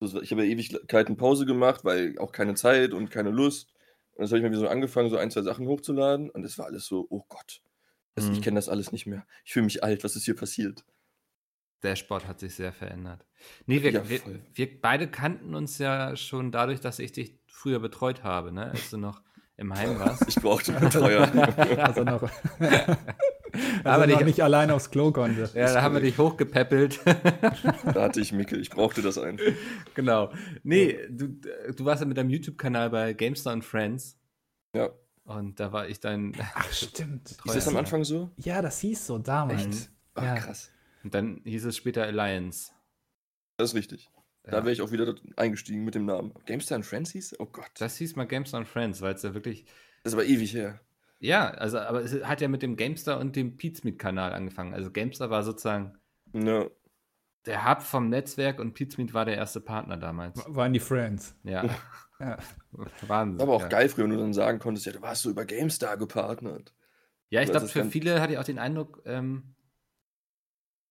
[0.00, 3.72] Das Ich habe ja Ewigkeiten Pause gemacht, weil auch keine Zeit und keine Lust.
[4.12, 6.30] Und jetzt habe ich mal wieder so angefangen, so ein, zwei Sachen hochzuladen.
[6.30, 7.60] Und das war alles so, oh Gott.
[8.14, 8.32] Das, Mhm.
[8.34, 9.24] Ich kenne das alles nicht mehr.
[9.44, 10.02] Ich fühle mich alt.
[10.02, 10.84] Was ist hier passiert?
[11.84, 13.24] Der Sport hat sich sehr verändert.
[13.66, 14.40] Nee, wir, Ja, wir, voll.
[14.54, 18.70] wir beide kannten uns ja schon dadurch, dass ich dich früher betreut habe, ne?
[18.72, 19.22] als du noch
[19.56, 20.26] im Heim warst.
[20.26, 21.22] Ich brauchte Betreuer.
[21.78, 22.32] Also noch, also
[23.84, 25.50] Aber noch die- nicht allein aufs Klo konnte.
[25.54, 27.00] Ja, da haben wir dich hochgepäppelt.
[27.06, 28.60] da hatte ich Mickel.
[28.60, 29.44] Ich brauchte das einfach.
[29.94, 30.32] genau.
[30.62, 34.18] Nee, du, du warst ja mit deinem YouTube-Kanal bei GameStar und Friends.
[34.74, 34.90] Ja.
[35.24, 36.32] Und da war ich dein.
[36.54, 37.30] Ach, stimmt.
[37.44, 38.30] Ist das am Anfang so?
[38.36, 39.66] Ja, das hieß so damals.
[39.66, 39.90] Echt?
[40.14, 40.34] Ach, Ja.
[40.36, 40.70] krass.
[41.04, 42.72] Und dann hieß es später Alliance.
[43.56, 44.10] Das ist richtig.
[44.44, 44.64] Da Ja.
[44.64, 46.32] wäre ich auch wieder eingestiegen mit dem Namen.
[46.46, 47.36] GameStar and Friends hieß?
[47.38, 47.66] Oh Gott.
[47.74, 49.66] Das Das hieß mal GameStar und Friends, weil es ja wirklich.
[50.04, 50.80] ist aber ewig her.
[51.20, 54.74] Ja, also, aber es hat ja mit dem GameStar und dem Pizmeet-Kanal angefangen.
[54.74, 55.98] Also GameStar war sozusagen
[56.32, 56.66] Ja.
[57.46, 60.44] der Hub vom Netzwerk und Pizmeet war der erste Partner damals.
[60.46, 61.36] Waren die Friends.
[61.42, 61.64] Ja.
[62.20, 62.36] Ja.
[63.06, 63.40] Wahnsinn.
[63.40, 63.68] Aber auch ja.
[63.68, 66.74] geil früher, wenn du dann sagen konntest, ja, du warst so über GameStar gepartnert.
[67.30, 69.54] Ja, ich Das glaube, für viele hatte ich auch den Eindruck, ähm,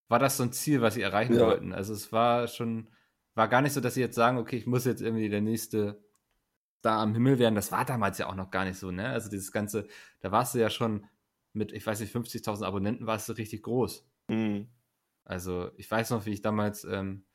[0.10, 1.46] war das so ein Ziel, was sie erreichen Ja.
[1.48, 1.74] wollten.
[1.74, 2.90] Also es war schon,
[3.36, 6.02] war gar nicht so, dass sie jetzt sagen, okay, ich muss jetzt irgendwie der nächste
[6.82, 7.56] da am Himmel werden.
[7.56, 9.10] Das war damals ja auch noch gar nicht so, ne?
[9.10, 9.88] Also dieses ganze,
[10.22, 11.06] da warst du ja schon
[11.54, 14.08] mit, ich weiß nicht, 50.000 Abonnenten warst du richtig groß.
[14.28, 14.68] Mhm.
[15.26, 17.26] Also ich weiß noch, wie ich damals ähm,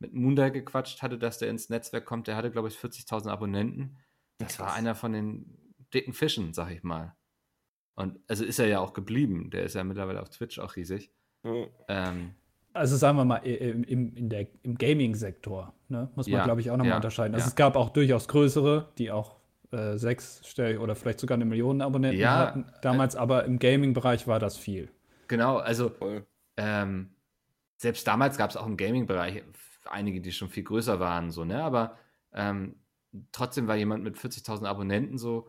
[0.00, 2.26] mit Munda gequatscht hatte, dass der ins Netzwerk kommt.
[2.26, 3.96] Der hatte, glaube ich, 40.000 Abonnenten.
[4.38, 4.76] Das war Krass.
[4.76, 7.16] einer von den dicken Fischen, sag ich mal.
[7.94, 9.50] Und also ist er ja auch geblieben.
[9.50, 11.12] Der ist ja mittlerweile auf Twitch auch riesig.
[11.42, 11.66] Ja.
[11.88, 12.34] Ähm,
[12.78, 16.08] Also sagen wir mal, im, im, in der, im Gaming-Sektor ne?
[16.14, 17.34] muss man, Ja, glaube ich, auch nochmal ja, unterscheiden.
[17.34, 17.48] Also ja.
[17.48, 19.36] es gab auch durchaus größere, die auch
[19.70, 24.38] äh, sechsstellig oder vielleicht sogar eine Million Abonnenten Ja, hatten damals, aber im Gaming-Bereich war
[24.38, 24.90] das viel.
[25.26, 25.92] genau, also
[26.56, 27.10] ähm,
[27.76, 29.42] selbst damals gab es auch im Gaming-Bereich
[29.90, 31.62] einige, die schon viel größer waren, so, ne?
[31.62, 31.96] Aber
[32.32, 32.76] ähm,
[33.32, 35.48] trotzdem war jemand mit 40.000 Abonnenten so,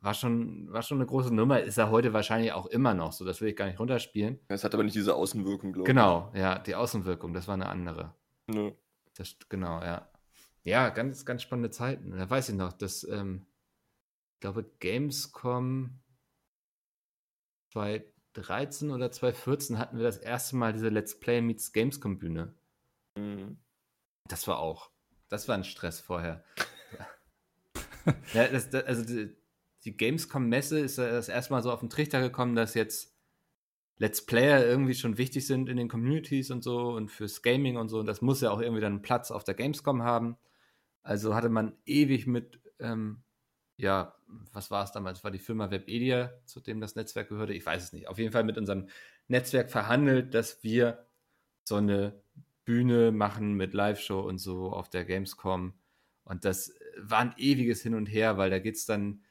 [0.00, 3.24] war schon, war schon eine große Nummer, ist er heute wahrscheinlich auch immer noch so,
[3.24, 4.38] das will ich gar nicht runterspielen.
[4.48, 8.14] Es hat aber nicht diese Außenwirkung, glaube Genau, ja, die Außenwirkung, das war eine andere.
[8.48, 8.56] ich.
[8.56, 8.72] Ja.
[9.16, 10.08] Das, genau, ja.
[10.62, 12.10] Ja, ganz, ganz spannende Zeiten.
[12.10, 13.46] Da weiß ich noch, dass, ähm,
[14.34, 15.98] ich glaube, Gamescom
[17.72, 22.54] 2013 oder 2014 hatten wir das erste Mal diese Let's Play Meets Gamescom Bühne.
[23.16, 23.58] Mhm.
[24.28, 24.90] Das war auch,
[25.28, 26.44] das war ein Stress vorher.
[28.34, 29.04] ja, das, das, also
[29.84, 33.14] die, Gamescom-Messe ist das erste Mal so auf den Trichter gekommen, dass jetzt
[33.98, 37.88] Let's Player irgendwie schon wichtig sind in den Communities und so und fürs Gaming und
[37.88, 37.98] so.
[37.98, 40.36] Und das muss ja auch irgendwie dann einen Platz auf der Gamescom haben.
[41.02, 43.22] Also hatte man ewig mit, ähm,
[43.76, 44.14] ja,
[44.52, 45.24] was war es damals?
[45.24, 47.54] War die Firma Webedia, zu dem das Netzwerk gehörte?
[47.54, 48.08] Ich weiß es nicht.
[48.08, 48.88] Auf jeden Fall mit unserem
[49.26, 51.06] Netzwerk verhandelt, dass wir
[51.64, 52.20] so eine
[52.64, 55.72] Bühne machen mit Live-Show und so auf der Gamescom.
[56.24, 59.22] Und das war ein ewiges Hin und Her, weil da geht es dann,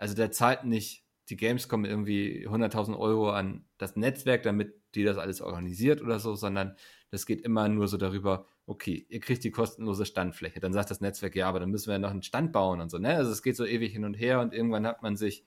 [0.00, 5.16] also der zahlt nicht die Gamescom irgendwie 100.000 Euro an das Netzwerk, damit die das
[5.18, 6.74] alles organisiert oder so, sondern
[7.10, 10.58] das geht immer nur so darüber, okay, ihr kriegt die kostenlose Standfläche.
[10.60, 12.90] Dann sagt das Netzwerk, ja, aber dann müssen wir ja noch einen Stand bauen und
[12.90, 12.98] so.
[12.98, 13.14] Ne?
[13.14, 15.44] Also es geht so ewig hin und her und irgendwann hat man sich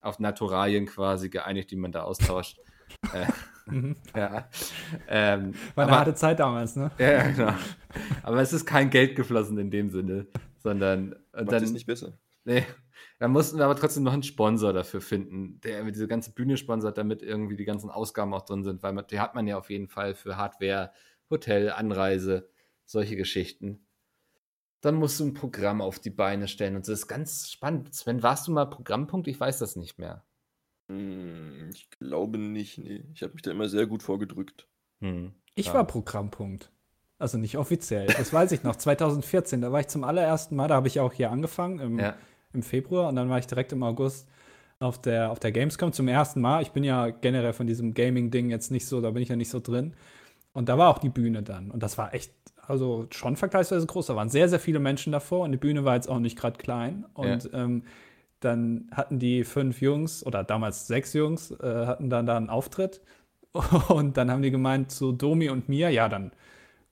[0.00, 2.58] auf Naturalien quasi geeinigt, die man da austauscht.
[3.12, 3.26] äh,
[3.66, 3.94] Mhm.
[4.16, 4.48] ja.
[5.06, 6.90] Ähm, War eine aber- harte Zeit damals, ne?
[6.98, 7.54] ja, ja, genau.
[8.24, 10.26] Aber es ist kein Geld geflossen in dem Sinne,
[10.58, 12.18] sondern und Macht dann, es nicht besser.
[12.44, 12.64] nee,
[13.18, 16.98] dann mussten wir aber trotzdem noch einen Sponsor dafür finden, der diese ganze Bühne sponsert,
[16.98, 19.70] damit irgendwie die ganzen Ausgaben auch drin sind, weil man, die hat man ja auf
[19.70, 20.92] jeden Fall für Hardware,
[21.30, 22.48] Hotel, Anreise,
[22.84, 23.86] solche Geschichten.
[24.80, 27.94] Dann musst du ein Programm auf die Beine stellen und das ist ganz spannend.
[27.94, 29.28] Sven, warst du mal Programmpunkt?
[29.28, 30.24] Ich weiß das nicht mehr.
[30.88, 33.04] Hm, Ich glaube nicht, nee.
[33.14, 34.68] Ich habe mich da immer sehr gut vorgedrückt.
[35.00, 35.34] Hm.
[35.54, 36.72] Ich war Programmpunkt.
[37.18, 38.06] Also nicht offiziell.
[38.06, 38.76] Das weiß ich noch.
[38.76, 42.16] 2014, da war ich zum allerersten Mal, da habe ich auch hier angefangen im, Ja.
[42.52, 44.28] Im Februar und dann war ich direkt im August
[44.80, 46.62] auf der, auf der Gamescom zum ersten Mal.
[46.62, 49.50] Ich bin ja generell von diesem Gaming-Ding jetzt nicht so, da bin ich ja nicht
[49.50, 49.94] so drin.
[50.52, 51.70] Und da war auch die Bühne dann.
[51.70, 52.32] Und das war echt,
[52.66, 54.06] also schon vergleichsweise groß.
[54.06, 56.58] Da waren sehr, sehr viele Menschen davor und die Bühne war jetzt auch nicht gerade
[56.58, 57.04] klein.
[57.14, 57.84] Und ähm,
[58.40, 63.02] dann hatten die fünf Jungs oder damals sechs Jungs, äh, hatten dann da einen Auftritt.
[63.88, 66.30] Und dann haben die gemeint zu Domi und mir, ja, dann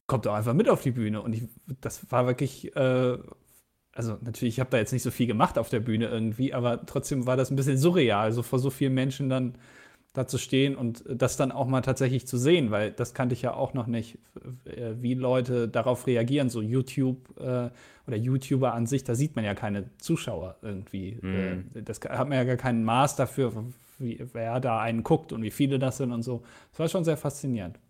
[0.08, 1.22] kommt doch einfach mit auf die Bühne.
[1.22, 1.44] Und ich,
[1.80, 3.16] das war wirklich, äh,
[3.98, 6.86] also natürlich, ich habe da jetzt nicht so viel gemacht auf der Bühne irgendwie, aber
[6.86, 9.56] trotzdem war das ein bisschen surreal, so vor so vielen Menschen dann
[10.12, 13.42] da zu stehen und das dann auch mal tatsächlich zu sehen, weil das kannte ich
[13.42, 14.18] ja auch noch nicht,
[14.66, 16.48] äh, wie Leute darauf reagieren.
[16.48, 17.70] So YouTube äh,
[18.06, 21.18] oder YouTuber an sich, da sieht man ja keine Zuschauer irgendwie.
[21.20, 21.70] Mhm.
[21.74, 23.52] Äh, das hat man ja gar keinen Maß dafür,
[23.98, 26.44] wie, wer da einen guckt und wie viele das sind und so.
[26.70, 27.80] Das war schon sehr faszinierend.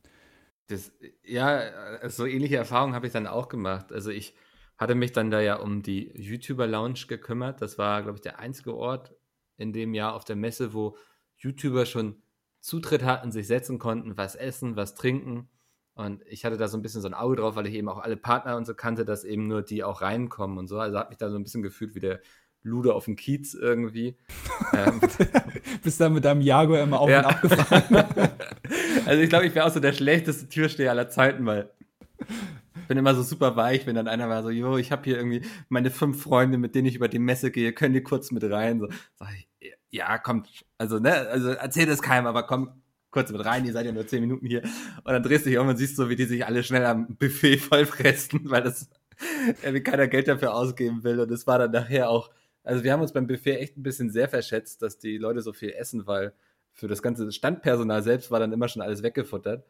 [0.69, 0.91] Das,
[1.23, 3.93] ja, äh, so ähnliche Erfahrungen habe ich dann auch gemacht.
[3.93, 4.33] Also ich
[4.79, 7.61] hatte mich dann da ja um die YouTuber-Lounge gekümmert.
[7.61, 9.13] Das war, glaube ich, der einzige Ort
[9.57, 10.97] in dem Jahr auf der Messe, wo
[11.37, 12.23] YouTuber schon
[12.61, 15.49] Zutritt hatten, sich setzen konnten, was essen, was trinken.
[15.95, 17.99] Und ich hatte da so ein bisschen so ein Auge drauf, weil ich eben auch
[17.99, 20.79] alle Partner und so kannte, dass eben nur die auch reinkommen und so.
[20.79, 22.21] Also hat mich da so ein bisschen gefühlt wie der
[22.63, 24.17] Lude auf dem Kiez irgendwie.
[24.75, 25.01] ähm,
[25.83, 27.21] Bist dann mit deinem Jaguar immer auf Ja.
[27.21, 28.07] und ab gefahren.
[29.07, 31.71] also ich glaube, ich wäre auch so der schlechteste Türsteher aller Zeiten, weil
[32.89, 35.43] bin immer so super weich, wenn dann einer war so, jo, ich habe hier irgendwie
[35.69, 38.81] meine fünf Freunde, mit denen ich über die Messe gehe, können die kurz mit rein?
[38.81, 39.49] So, sag ich,
[39.91, 40.49] ja, kommt,
[40.79, 44.07] also ne, also erzähl das keinem, aber komm kurz mit rein, ihr seid ja nur
[44.07, 44.63] zehn Minuten hier.
[45.05, 47.17] Und dann drehst du dich um und siehst so, wie die sich alle schnell am
[47.17, 48.89] Buffet vollfressen, weil das
[49.63, 51.21] irgendwie keiner Geld dafür ausgeben will.
[51.21, 52.31] Und es war dann nachher auch,
[52.63, 55.53] also wir haben uns beim Buffet echt ein bisschen sehr verschätzt, dass die Leute so
[55.53, 56.33] viel essen, weil
[56.73, 59.65] für das ganze Standpersonal selbst war dann immer schon alles weggefuttert.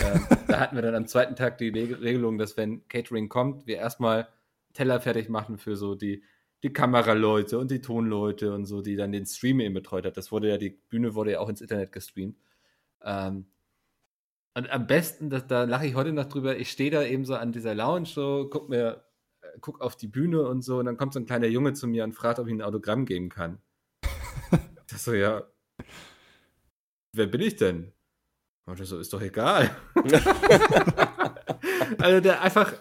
[0.00, 3.76] Ähm, da hatten wir dann am zweiten Tag die Regelung, dass wenn Catering kommt, wir
[3.76, 4.28] erstmal
[4.72, 6.22] Teller fertig machen für so die,
[6.62, 10.16] die Kameraleute und die Tonleute und so, die dann den Stream eben betreut hat.
[10.16, 12.36] Das wurde ja, die Bühne wurde ja auch ins Internet gestreamt.
[13.02, 13.46] Ähm,
[14.54, 17.34] und am besten, das, da lache ich heute noch drüber, ich stehe da eben so
[17.34, 19.04] an dieser Lounge, so, guck mir,
[19.40, 21.86] äh, guck auf die Bühne und so, und dann kommt so ein kleiner Junge zu
[21.86, 23.58] mir und fragt, ob ich ein Autogramm geben kann.
[24.90, 25.44] das so, ja.
[27.14, 27.92] Wer bin ich denn?
[28.72, 29.70] Und ich so, ist doch egal.
[31.98, 32.72] also der einfach,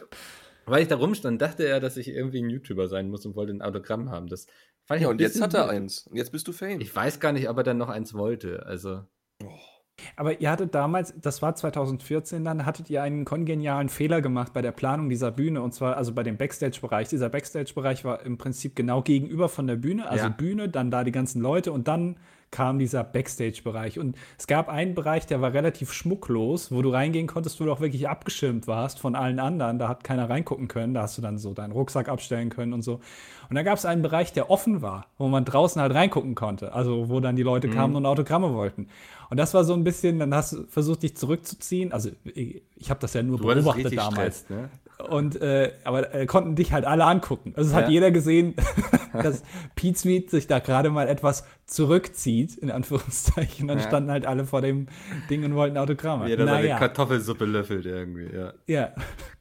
[0.65, 3.51] weil ich da rumstand, dachte er, dass ich irgendwie ein YouTuber sein muss und wollte
[3.51, 4.27] ein Autogramm haben.
[4.27, 4.47] Das
[4.86, 6.08] fand ich Ja, und jetzt hat er eins.
[6.08, 6.80] Und jetzt bist du Fame.
[6.80, 8.65] Ich weiß gar nicht, ob er dann noch eins wollte.
[8.65, 9.01] Also,
[10.15, 14.62] Aber ihr hattet damals, das war 2014, dann hattet ihr einen kongenialen Fehler gemacht bei
[14.62, 17.10] der Planung dieser Bühne und zwar also bei dem Backstage-Bereich.
[17.10, 20.30] Dieser Backstage-Bereich war im Prinzip genau gegenüber von der Bühne, also Ja.
[20.30, 22.15] Bühne, dann da die ganzen Leute und dann
[22.51, 23.97] kam dieser Backstage-Bereich.
[23.97, 27.71] Und es gab einen Bereich, der war relativ schmucklos, wo du reingehen konntest, wo du
[27.71, 29.79] auch wirklich abgeschirmt warst von allen anderen.
[29.79, 30.93] Da hat keiner reingucken können.
[30.93, 32.99] Da hast du dann so deinen Rucksack abstellen können und so.
[33.49, 36.73] Und da gab es einen Bereich, der offen war, wo man draußen halt reingucken konnte.
[36.73, 38.87] Also wo dann die Leute kamen und Autogramme wollten.
[39.29, 41.93] Und das war so ein bisschen, dann hast du versucht, dich zurückzuziehen.
[41.93, 44.41] Also ich, habe das ja nur du beobachtet damals.
[44.41, 44.69] Stress, ne?
[45.09, 47.53] Und äh, aber äh, konnten dich halt alle angucken.
[47.55, 47.91] Also es hat Ja.
[47.91, 48.55] jeder gesehen,
[49.13, 49.43] dass
[49.75, 53.67] Pete Sweet sich da gerade mal etwas zurückzieht, in Anführungszeichen.
[53.67, 53.87] Dann Ja.
[53.87, 54.87] standen halt alle vor dem
[55.29, 56.29] Ding und wollten Autogramme.
[56.29, 58.53] Er da seine naja, Kartoffelsuppe löffelt irgendwie, ja.
[58.67, 58.93] ja.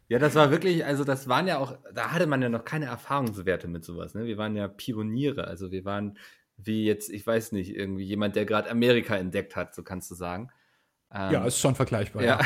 [0.08, 2.86] Ja, das war wirklich, also das waren ja auch, da hatte man ja noch keine
[2.86, 4.24] Erfahrungswerte mit sowas, ne?
[4.24, 6.18] Wir waren ja Pioniere, also wir waren
[6.56, 10.14] wie jetzt, ich weiß nicht, irgendwie jemand, der gerade Amerika entdeckt hat, so kannst du
[10.16, 10.50] sagen.
[11.12, 12.22] Ähm, ja, ist schon vergleichbar.
[12.22, 12.40] ja.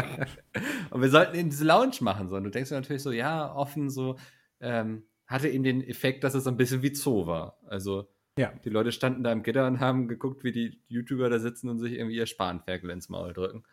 [0.90, 2.36] und wir sollten eben diese Lounge machen, so.
[2.36, 4.16] Und du denkst dir natürlich so, ja, offen, so,
[4.60, 7.58] ähm, hatte eben den Effekt, dass es so ein bisschen wie Zoo war.
[7.66, 8.52] Also, ja.
[8.64, 11.78] die Leute standen da im Gitter und haben geguckt, wie die YouTuber da sitzen und
[11.78, 13.64] sich irgendwie ihr Spanferkel ins Maul drücken.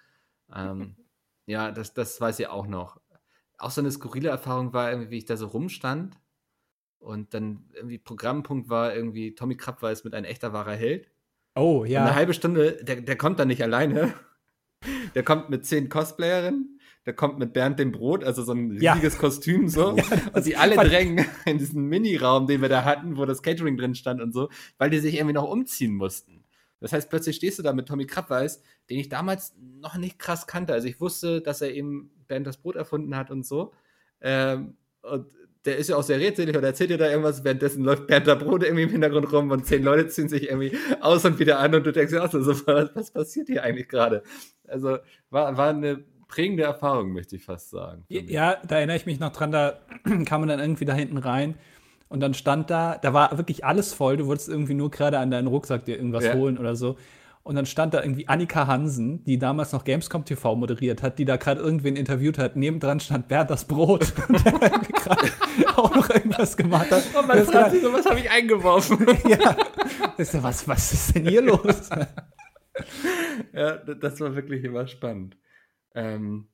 [0.54, 0.96] Ähm,
[1.46, 3.00] ja, das, das weiß ich auch noch.
[3.60, 6.20] Auch so eine skurrile Erfahrung war irgendwie, wie ich da so rumstand
[7.00, 11.10] und dann irgendwie Programmpunkt war irgendwie Tommy Krabweis mit ein echter wahrer Held.
[11.58, 12.04] Oh, Und ja.
[12.06, 14.14] eine halbe Stunde, der, der kommt dann nicht alleine.
[15.16, 18.94] Der kommt mit zehn Cosplayerinnen, der kommt mit Bernd dem Brot, also so ein Ja.
[18.94, 19.98] riesiges Kostüm so.
[19.98, 23.76] Ja, und die alle drängen in diesen Miniraum, den wir da hatten, wo das Catering
[23.78, 26.44] drin stand und so, weil die sich irgendwie noch umziehen mussten.
[26.80, 30.46] Das heißt, plötzlich stehst du da mit Tommy Krabweis, den ich damals noch nicht krass
[30.46, 30.74] kannte.
[30.74, 33.74] Also ich wusste, dass er eben Bernd das Brot erfunden hat und so.
[34.22, 35.26] Ähm, und
[35.68, 38.36] der ist ja auch sehr redselig und erzählt dir da irgendwas, währenddessen läuft Bernd der
[38.36, 41.76] Brot irgendwie im Hintergrund rum und zehn Leute ziehen sich irgendwie aus und wieder an
[41.76, 44.24] und du denkst dir auch so, was, was passiert hier eigentlich gerade?
[44.68, 44.98] Also
[45.30, 48.06] war, war eine prägende Erfahrung, möchte ich fast sagen.
[48.10, 49.80] Ja, da erinnere ich mich noch dran, da
[50.26, 51.56] kam man dann irgendwie da hinten rein
[52.10, 55.32] und dann stand da, da war wirklich alles voll, du wolltest irgendwie nur gerade an
[55.32, 56.34] deinen Rucksack dir irgendwas Ja.
[56.34, 56.98] holen oder so.
[57.48, 61.24] Und dann stand da irgendwie Annika Hansen, die damals noch Gamescom TV moderiert hat, die
[61.24, 62.58] da gerade irgendwen interviewt hat.
[62.58, 65.30] Nebendran stand Bernd das Brot, der irgendwie gerade
[65.78, 67.04] auch noch irgendwas gemacht hat.
[67.18, 69.08] Und man Das fragt sich so, was habe ich eingeworfen?
[69.30, 69.56] ja.
[70.18, 71.90] Ich so, was, was ist denn hier los?
[73.54, 75.38] ja, das war wirklich immer spannend.
[75.96, 76.50] Ähm,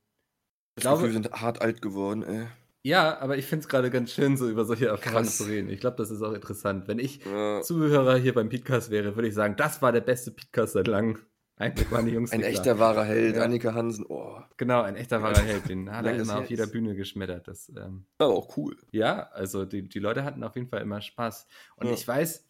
[0.76, 2.46] ich glaube, wir sind hart alt geworden, ey.
[2.84, 5.70] Ja, aber ich finde es gerade ganz schön, so über solche Erfahrungen zu reden.
[5.70, 6.88] Ich glaube, das ist auch interessant.
[6.88, 10.32] Wenn ich Ja, Zuhörer hier beim Podcast wäre, würde ich sagen, das war der beste
[10.32, 11.18] Podcast seit langem.
[11.56, 13.44] Eigentlich waren die Jungs ein echter wahrer Held, Ja.
[13.44, 14.06] Annika Hansen.
[14.10, 15.70] Oh, Genau, ein echter wahrer Held.
[15.70, 17.48] Den hat er immer auf jeder Bühne geschmettert.
[17.48, 18.76] Das, ähm, aber auch cool.
[18.92, 21.48] ja, also die, die Leute hatten auf jeden Fall immer Spaß.
[21.78, 21.94] Und Ja.
[21.94, 22.50] ich weiß,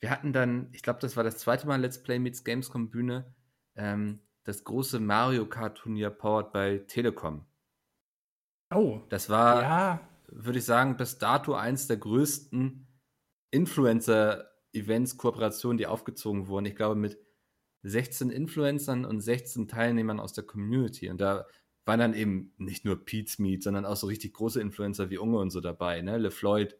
[0.00, 3.34] wir hatten dann, ich glaube, das war das zweite Mal Let's Play Meets Gamescom Bühne,
[3.76, 7.44] ähm, das große Mario Kart Turnier powered bei Telekom.
[8.74, 9.00] Oh.
[9.08, 10.00] Das war, Ja.
[10.28, 12.86] würde ich sagen, bis dato eins der größten
[13.50, 16.66] Influencer-Events, Kooperationen, die aufgezogen wurden.
[16.66, 17.18] Ich glaube, mit
[17.82, 21.08] 16 Influencern und 16 Teilnehmern aus der Community.
[21.10, 21.46] Und da
[21.84, 25.38] waren dann eben nicht nur Pete's Meet, sondern auch so richtig große Influencer wie Unge
[25.38, 26.18] und so dabei, ne?
[26.18, 26.74] LeFloid.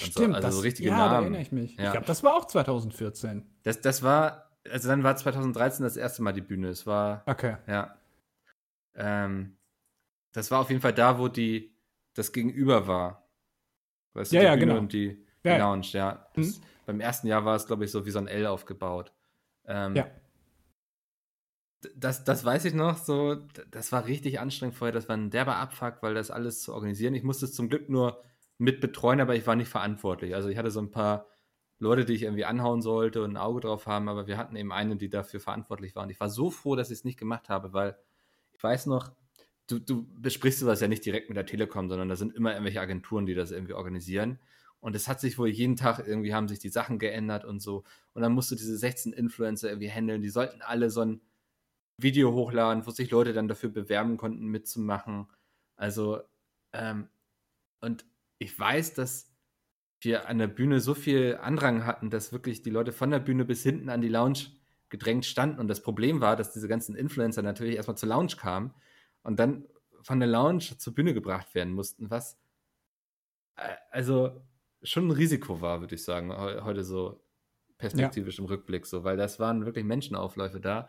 [0.00, 1.22] und so, Stimmt, also das, so richtige ja, da Namen.
[1.26, 1.76] erinnere ich mich.
[1.76, 1.84] Ja.
[1.86, 3.46] Ich glaube, das war auch 2014.
[3.62, 6.68] Das, das war, also dann war 2013 das erste Mal die Bühne.
[6.68, 7.56] Es war, Okay.
[7.68, 7.96] ja.
[8.94, 9.56] Ähm,
[10.32, 11.74] das war auf jeden Fall da, wo die,
[12.14, 13.28] das Gegenüber war.
[14.14, 14.78] Weißt du, Ja, die ja, Bühne genau.
[14.78, 15.56] und die, Ja.
[15.58, 16.26] Lounge, ja.
[16.34, 19.12] Das, Beim ersten Jahr war es, glaube ich, so wie so ein L aufgebaut.
[19.66, 20.06] Ähm, Ja.
[21.96, 23.34] Das, das weiß ich noch, so,
[23.72, 27.14] das war richtig anstrengend vorher, das war ein derber Abfuck, weil das alles zu organisieren.
[27.14, 28.22] Ich musste es zum Glück nur
[28.56, 30.36] mit betreuen, aber ich war nicht verantwortlich.
[30.36, 31.26] Also ich hatte so ein paar
[31.80, 34.72] Leute, die ich irgendwie anhauen sollte und ein Auge drauf haben, aber wir hatten eben
[34.72, 36.04] eine, die dafür verantwortlich war.
[36.04, 37.98] Und ich war so froh, dass ich es nicht gemacht habe, weil
[38.52, 39.10] ich weiß noch,
[39.78, 42.80] du, du besprichst sowas ja nicht direkt mit der Telekom, sondern da sind immer irgendwelche
[42.80, 44.38] Agenturen, die das irgendwie organisieren.
[44.80, 47.84] Und es hat sich wohl jeden Tag irgendwie haben sich die Sachen geändert und so.
[48.14, 50.22] Und dann musst du diese 16 Influencer irgendwie handeln.
[50.22, 51.20] Die sollten alle so ein
[51.98, 55.28] Video hochladen, wo sich Leute dann dafür bewerben konnten, mitzumachen.
[55.76, 56.20] Also,
[56.72, 57.08] ähm,
[57.80, 58.04] und
[58.38, 59.32] ich weiß, dass
[60.00, 63.44] wir an der Bühne so viel Andrang hatten, dass wirklich die Leute von der Bühne
[63.44, 64.46] bis hinten an die Lounge
[64.88, 65.60] gedrängt standen.
[65.60, 68.74] Und das Problem war, dass diese ganzen Influencer natürlich erstmal zur Lounge kamen
[69.22, 69.66] und dann
[70.02, 72.38] von der Lounge zur Bühne gebracht werden mussten, was
[73.56, 74.46] äh, also
[74.82, 77.24] schon ein Risiko war, würde ich sagen, heu- heute so
[77.78, 80.88] perspektivisch im Rückblick so, weil das waren wirklich Menschenaufläufe da.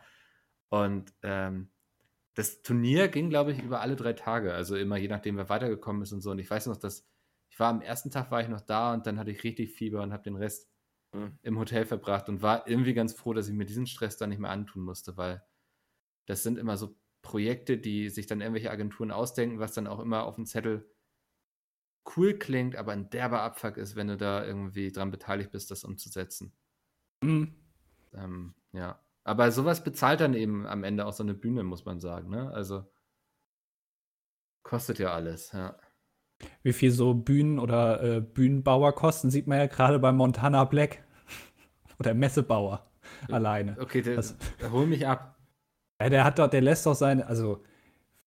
[0.69, 1.71] Und ähm,
[2.35, 4.53] das Turnier ging, glaube ich, über alle drei Tage.
[4.53, 6.31] Also immer je nachdem, wer weitergekommen ist und so.
[6.31, 7.07] Und ich weiß noch, dass
[7.49, 10.03] ich war am ersten Tag war ich noch da und dann hatte ich richtig Fieber
[10.03, 10.71] und habe den Rest
[11.13, 11.37] Mhm.
[11.43, 14.39] im Hotel verbracht und war irgendwie ganz froh, dass ich mir diesen Stress dann nicht
[14.39, 15.43] mehr antun musste, weil
[16.25, 20.25] das sind immer so Projekte, die sich dann irgendwelche Agenturen ausdenken, was dann auch immer
[20.25, 20.87] auf dem Zettel
[22.15, 25.83] cool klingt, aber ein derber Abfuck ist, wenn du da irgendwie dran beteiligt bist, das
[25.85, 26.53] umzusetzen.
[27.23, 27.55] Mhm.
[28.13, 28.99] Ähm, ja.
[29.23, 32.29] Aber sowas bezahlt dann eben am Ende auch so eine Bühne, muss man sagen.
[32.29, 32.51] Ne?
[32.51, 32.85] Also
[34.63, 35.79] kostet ja alles, ja.
[36.61, 41.05] Wie viel so Bühnen- oder äh, Bühnenbauer kosten, sieht man ja gerade bei Montana Black.
[41.99, 42.91] oder Messebauer
[43.29, 43.77] alleine.
[43.79, 45.32] Okay, der, Was- der hol mich ab.
[46.03, 47.59] Ja, der hat doch, der lässt doch seine, also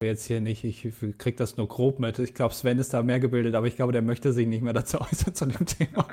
[0.03, 0.87] jetzt hier nicht, ich
[1.19, 2.19] krieg das nur grob mit.
[2.19, 4.73] Ich glaube, Sven ist da mehr gebildet, aber ich glaube, der möchte sich nicht mehr
[4.73, 6.07] dazu äußern zu dem Thema.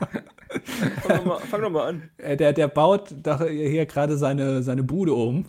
[1.02, 2.04] Fang doch mal, fang doch mal an.
[2.18, 5.46] Äh, der, der baut doch hier gerade seine, seine Bude um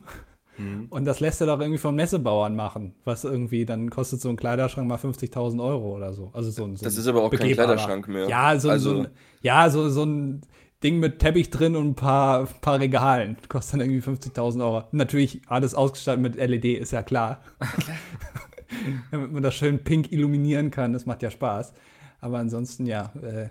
[0.57, 0.87] Hm.
[0.89, 4.37] und das lässt er doch irgendwie von Messebauern machen, was irgendwie, dann kostet so ein
[4.37, 6.31] Kleiderschrank mal 50.000 Euro oder so.
[6.33, 7.51] Also so ein, so Das ein ist aber auch kein.
[7.55, 8.29] Kleiderschrank mehr.
[8.29, 9.09] Ja, so, Also- so ein,
[9.43, 10.43] ja so, so ein
[10.85, 13.39] Ding mit Teppich drin und ein paar, paar Regalen.
[13.49, 14.85] Kostet dann irgendwie 50.000 Euro.
[14.93, 17.43] Natürlich alles ausgestattet mit LED, ist ja klar.
[19.11, 21.73] Damit man das schön pink illuminieren kann, das macht ja Spaß.
[22.21, 23.49] Aber ansonsten, ja, äh,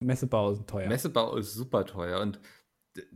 [0.00, 0.88] Messebau ist teuer.
[0.88, 2.38] Messebau ist super teuer und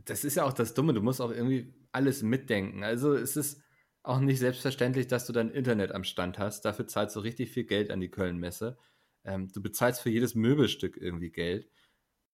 [0.05, 2.83] das ist ja auch das Dumme, du musst auch irgendwie alles mitdenken.
[2.83, 3.61] Also es ist
[4.01, 6.65] auch nicht selbstverständlich, dass du dein Internet am Stand hast.
[6.65, 8.77] Dafür zahlst du richtig viel Geld an die Köln-Messe.
[9.23, 11.69] Ähm, du bezahlst für jedes Möbelstück irgendwie Geld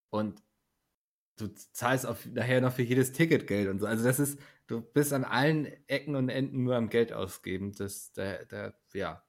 [0.09, 0.41] und
[1.47, 3.85] du zahlst auch nachher noch für jedes Ticket Geld und so.
[3.85, 7.73] Also das ist, du bist an allen Ecken und Enden nur am Geld ausgeben.
[7.77, 9.23] Das, der, der, ja,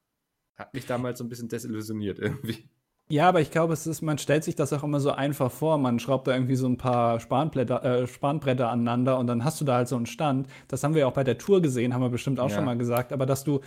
[0.57, 2.68] hat mich damals so ein bisschen desillusioniert irgendwie.
[3.09, 5.77] Ja, aber ich glaube, es ist, man stellt sich das auch immer so einfach vor.
[5.77, 9.64] Man schraubt da irgendwie so ein paar Spanblätter, äh, Spanbretter aneinander und dann hast du
[9.66, 10.46] da halt so einen Stand.
[10.68, 12.55] Das haben wir ja auch bei der Tour gesehen, haben wir bestimmt auch Ja.
[12.57, 13.12] schon mal gesagt.
[13.12, 13.61] Aber dass du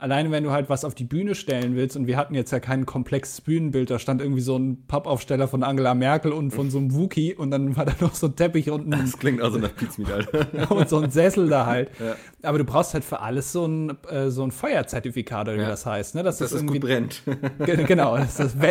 [0.00, 2.60] alleine, wenn du halt was auf die Bühne stellen willst, und wir hatten jetzt ja
[2.60, 6.78] kein komplexes Bühnenbild, da stand irgendwie so ein Pappaufsteller von Angela Merkel und von so
[6.78, 9.58] einem Wookie und dann war da noch so ein Teppich und ein, Das klingt also
[9.58, 10.70] nach Pizmeet, Alter.
[10.70, 11.90] und so ein Sessel da halt.
[12.00, 12.16] Ja.
[12.42, 15.68] Aber du brauchst halt für alles so ein, äh, so ein Feuerzertifikat oder wie Ja.
[15.68, 16.14] das heißt.
[16.14, 16.22] Ne?
[16.22, 17.22] Dass Dass das es irgendwie gut brennt.
[17.66, 18.16] Ge- Genau,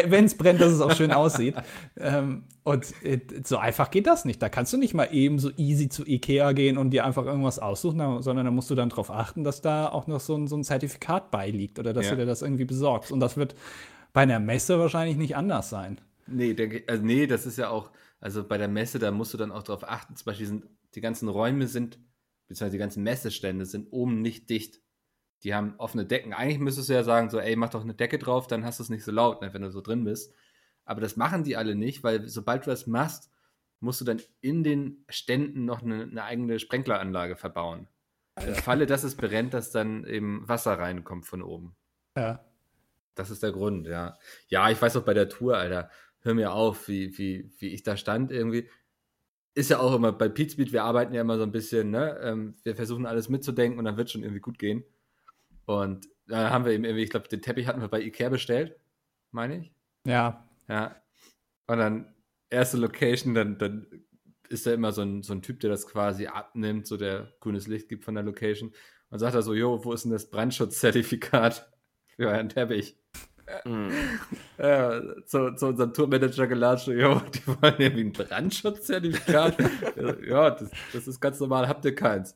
[0.09, 1.55] wenn es brennt, dass es auch schön aussieht.
[1.99, 4.41] Ähm, und äh, so einfach geht das nicht.
[4.41, 7.58] Da kannst du nicht mal eben so easy zu Ikea gehen und dir einfach irgendwas
[7.58, 10.55] aussuchen, sondern da musst du dann darauf achten, dass da auch noch so ein, so
[10.55, 12.12] ein Zertifikat beiliegt oder dass Ja.
[12.12, 13.12] du dir das irgendwie besorgst.
[13.12, 13.55] Und das wird
[14.13, 15.99] bei einer Messe wahrscheinlich nicht anders sein.
[16.27, 19.38] Nee, denke, also nee, das ist ja auch, also bei der Messe, da musst du
[19.38, 21.97] dann auch darauf achten, zum Beispiel sind, die ganzen Räume sind,
[22.47, 24.79] beziehungsweise die ganzen Messestände sind oben nicht dicht.
[25.43, 26.34] Die haben offene Decken.
[26.34, 28.84] Eigentlich müsstest du ja sagen, so, ey, mach doch eine Decke drauf, dann hast du
[28.84, 30.34] es nicht so laut, ne, wenn du so drin bist.
[30.89, 33.30] Aber das machen die alle nicht, weil sobald du das machst,
[33.80, 37.88] musst du dann in den Ständen noch eine, eine eigene Sprenkleranlage verbauen.
[38.43, 41.75] Im Falle, dass es brennt, dass dann eben Wasser reinkommt von oben.
[42.17, 42.43] Ja.
[43.13, 44.17] Das ist der Grund, ja.
[44.47, 47.84] Ja, ich weiß auch bei der Tour, Alter, hör mir auf, wie, wie, wie ich
[47.84, 48.67] da stand irgendwie.
[49.54, 52.17] ist ja auch immer bei Pizmeet, wir arbeiten ja immer so ein bisschen, ne?
[52.23, 54.84] Ähm, wir versuchen alles mitzudenken und dann wird schon irgendwie gut gehen.
[55.65, 58.75] Und da haben wir eben irgendwie, ich glaube, den Teppich hatten wir bei Ikea bestellt,
[59.30, 59.71] meine ich.
[60.08, 60.48] Ja.
[60.69, 60.95] Ja.
[61.67, 62.15] Und dann
[62.49, 63.88] erste Location, dann, dann
[64.47, 67.67] ist da immer so ein, so ein Typ, der das quasi abnimmt, so der grünes
[67.67, 68.71] Licht gibt von der Location.
[69.10, 71.71] Und sagt er so, jo, wo ist denn das Brandschutzertifikat
[72.15, 72.97] für euren Teppich?
[73.65, 73.91] Mhm.
[74.60, 79.58] Ja, zu, zu unserem Tourmanager gelatscht, jo, die wollen irgendwie ein Brandschutzertifikat.
[80.27, 82.36] ja, das, das ist ganz normal, habt ihr keins?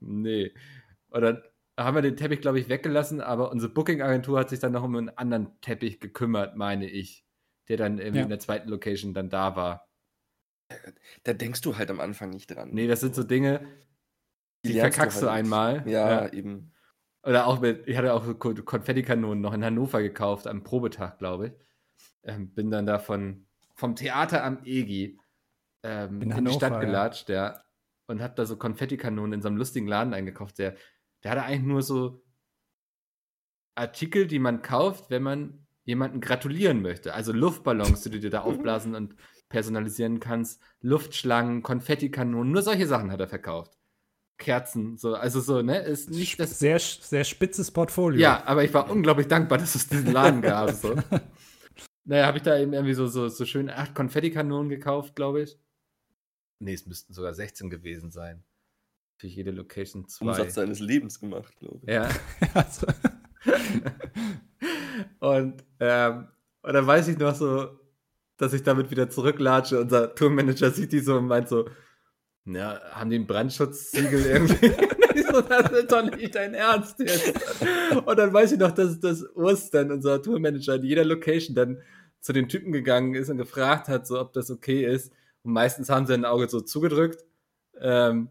[0.00, 0.52] Nee.
[1.10, 1.42] Und dann
[1.76, 4.96] haben wir den Teppich, glaube ich, weggelassen, aber unsere Booking-Agentur hat sich dann noch um
[4.96, 7.24] einen anderen Teppich gekümmert, meine ich,
[7.68, 8.24] der dann irgendwie Ja.
[8.24, 9.88] in der zweiten Location dann da war.
[11.24, 12.70] Da denkst du halt am Anfang nicht dran.
[12.72, 13.66] Nee, das sind so Dinge,
[14.64, 15.88] die, lernst verkackst du halt einmal.
[15.88, 16.72] Ja, eben.
[17.22, 21.48] Oder auch mit, ich hatte auch so Konfettikanonen noch in Hannover gekauft, am Probetag, glaube
[21.48, 21.52] ich.
[22.22, 25.18] Ähm, bin dann da von, vom Theater am EGI
[25.82, 26.80] ähm, In in, die Hannover, Stadt ja.
[26.80, 27.62] gelatscht, ja.
[28.06, 30.58] Und hab da so Konfettikanonen in so einem lustigen Laden eingekauft.
[30.58, 30.76] Der,
[31.22, 32.24] der hatte eigentlich nur so
[33.74, 37.14] Artikel, die man kauft, wenn man jemanden gratulieren möchte.
[37.14, 39.16] Also Luftballons, die du dir da aufblasen und
[39.48, 43.78] personalisieren kannst, Luftschlangen, Konfettikanonen, nur solche Sachen hat er verkauft.
[44.36, 48.20] Kerzen, so, also so, ne, ist nicht das Sehr, sehr spitzes Portfolio.
[48.20, 50.72] ja, aber ich war unglaublich dankbar, dass es diesen Laden gab.
[50.72, 50.94] So.
[52.04, 55.58] naja, habe ich da eben irgendwie so, so, so schön acht Konfettikanonen gekauft, glaube ich.
[56.58, 58.44] Nee, es müssten sogar 16 gewesen sein.
[59.16, 60.26] Für jede Location zwei.
[60.26, 61.88] Umsatz seines Lebens gemacht, glaube ich.
[61.88, 62.10] Ja.
[62.54, 62.86] Also,
[65.20, 66.28] Und, ähm,
[66.62, 67.78] und dann weiß ich noch so,
[68.36, 69.80] dass ich damit wieder zurücklatsche.
[69.80, 71.68] Unser Tourmanager sieht die so und meint so,
[72.44, 74.72] ja, haben die ein Brandschutzsiegel irgendwie?
[75.30, 77.34] So, das ist doch nicht dein Ernst jetzt.
[78.06, 81.82] Und dann weiß ich noch, dass, dass Urs dann, unser Tourmanager, in jeder Location dann
[82.20, 85.12] zu den Typen gegangen ist und gefragt hat, so, ob das okay ist.
[85.42, 87.24] Und meistens haben sie ein Auge so zugedrückt.
[87.80, 88.30] Ähm,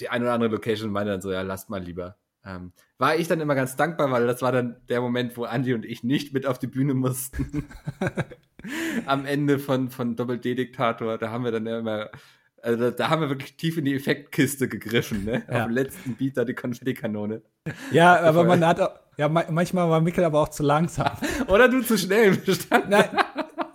[0.00, 2.16] die eine oder andere Location meinte dann so, ja, lasst mal lieber.
[2.46, 5.72] Ähm, war ich dann immer ganz dankbar, weil das war dann der Moment, wo Andi
[5.74, 7.64] und ich nicht mit auf die Bühne mussten.
[9.06, 12.10] Am Ende von, von Doppel-D-Diktator, da haben wir dann ja immer,
[12.62, 15.42] also da, haben wir wirklich tief in die Effektkiste gegriffen, ne?
[15.50, 15.60] Ja.
[15.60, 17.42] Auf dem letzten Beat da die Konfettikanone.
[17.92, 21.10] ja, aber man hat auch, ja, ma- manchmal war Mikkel aber auch zu langsam.
[21.48, 22.88] Oder du zu schnell verstanden.
[22.90, 23.08] Nein,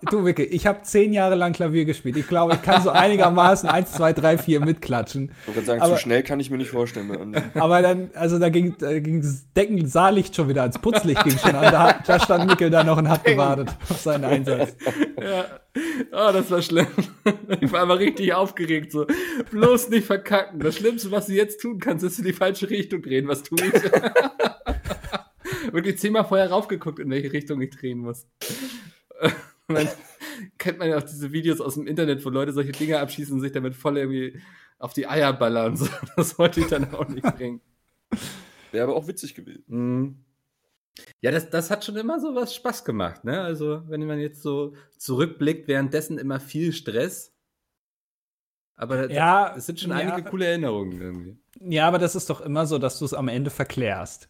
[0.09, 2.17] du Mikkel, ich habe zehn Jahre lang Klavier gespielt.
[2.17, 5.31] Ich glaube, ich kann so einigermaßen 1, 2, 3, 4 mitklatschen.
[5.47, 7.35] Ich gerade sagen, Aber- zu schnell kann ich mir nicht vorstellen.
[7.55, 11.37] Aber dann, also da ging, da ging das Decken Saallicht schon wieder ans Putzlicht ging
[11.37, 11.71] schon an.
[11.71, 14.75] Da, da stand Mikkel da noch und hat gewartet auf seinen Einsatz.
[15.21, 15.45] Ja.
[16.11, 16.87] Oh, das war schlimm.
[17.61, 19.05] Ich war immer richtig aufgeregt, so.
[19.51, 20.59] Bloß nicht verkacken.
[20.59, 23.27] Das Schlimmste, was du jetzt tun kannst, ist in die falsche Richtung drehen.
[23.27, 23.73] Was tue ich?
[25.73, 28.25] Wirklich zehnmal vorher raufgeguckt, in welche Richtung ich drehen muss.
[29.69, 29.87] Und dann
[30.57, 33.41] kennt man ja auch diese Videos aus dem Internet, wo Leute solche Dinge abschießen und
[33.41, 34.41] sich damit voll irgendwie
[34.79, 35.75] auf die Eier ballern.
[35.77, 35.87] So.
[36.17, 37.61] Das wollte ich dann auch nicht bringen.
[38.71, 39.63] Wäre aber auch witzig gewesen.
[39.67, 40.25] Mhm.
[41.21, 43.41] Ja, das, das hat schon immer so was Spaß gemacht, ne?
[43.41, 47.33] Also, wenn man jetzt so zurückblickt, währenddessen immer viel Stress.
[48.75, 49.97] Aber Ja, es sind schon ja.
[49.97, 51.37] einige coole Erinnerungen irgendwie.
[51.61, 54.29] Ja, aber das ist doch immer so, dass du es am Ende verklärst.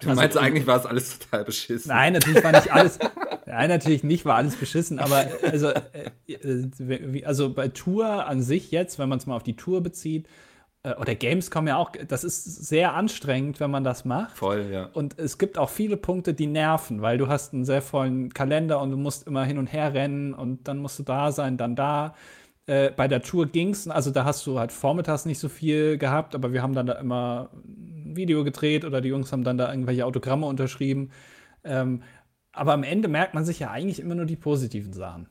[0.00, 1.88] Du Also- meinst, eigentlich war es alles total beschissen.
[1.88, 2.98] Nein, natürlich war nicht alles.
[3.46, 8.70] Nein, natürlich nicht, war alles beschissen, aber also, äh, äh, also bei Tour an sich
[8.70, 10.26] jetzt, wenn man es mal auf die Tour bezieht,
[10.82, 14.36] äh, oder Gamescom ja auch, das ist sehr anstrengend, wenn man das macht.
[14.38, 14.86] Voll, ja.
[14.94, 18.80] Und es gibt auch viele Punkte, die nerven, weil du hast einen sehr vollen Kalender
[18.80, 21.76] und du musst immer hin und her rennen und dann musst du da sein, dann
[21.76, 22.14] da.
[22.66, 26.34] Äh, bei der Tour ging's, also da hast du halt vormittags nicht so viel gehabt,
[26.34, 29.70] aber wir haben dann da immer ein Video gedreht oder die Jungs haben dann da
[29.70, 31.10] irgendwelche Autogramme unterschrieben.
[31.64, 32.02] Ähm,
[32.52, 35.26] aber am Ende merkt man sich ja eigentlich immer nur die positiven Sachen.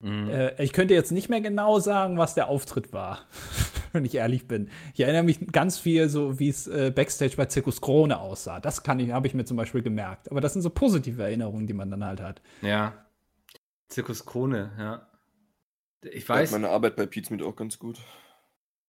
[0.00, 0.30] Mhm.
[0.30, 3.20] Äh, ich könnte jetzt nicht mehr genau sagen, was der Auftritt war,
[3.92, 4.68] wenn ich ehrlich bin.
[4.94, 8.60] Ich erinnere mich ganz viel so, wie es äh, Backstage bei Zirkus Krone aussah.
[8.60, 10.30] Das kann ich, habe ich mir zum Beispiel gemerkt.
[10.30, 12.40] Aber das sind so positive Erinnerungen, die man dann halt hat.
[12.62, 12.92] Ja.
[13.88, 15.09] Zirkus Krone, ja.
[16.02, 16.52] Ich Weiß.
[16.52, 17.98] Meine Arbeit bei Pizmeet auch ganz gut.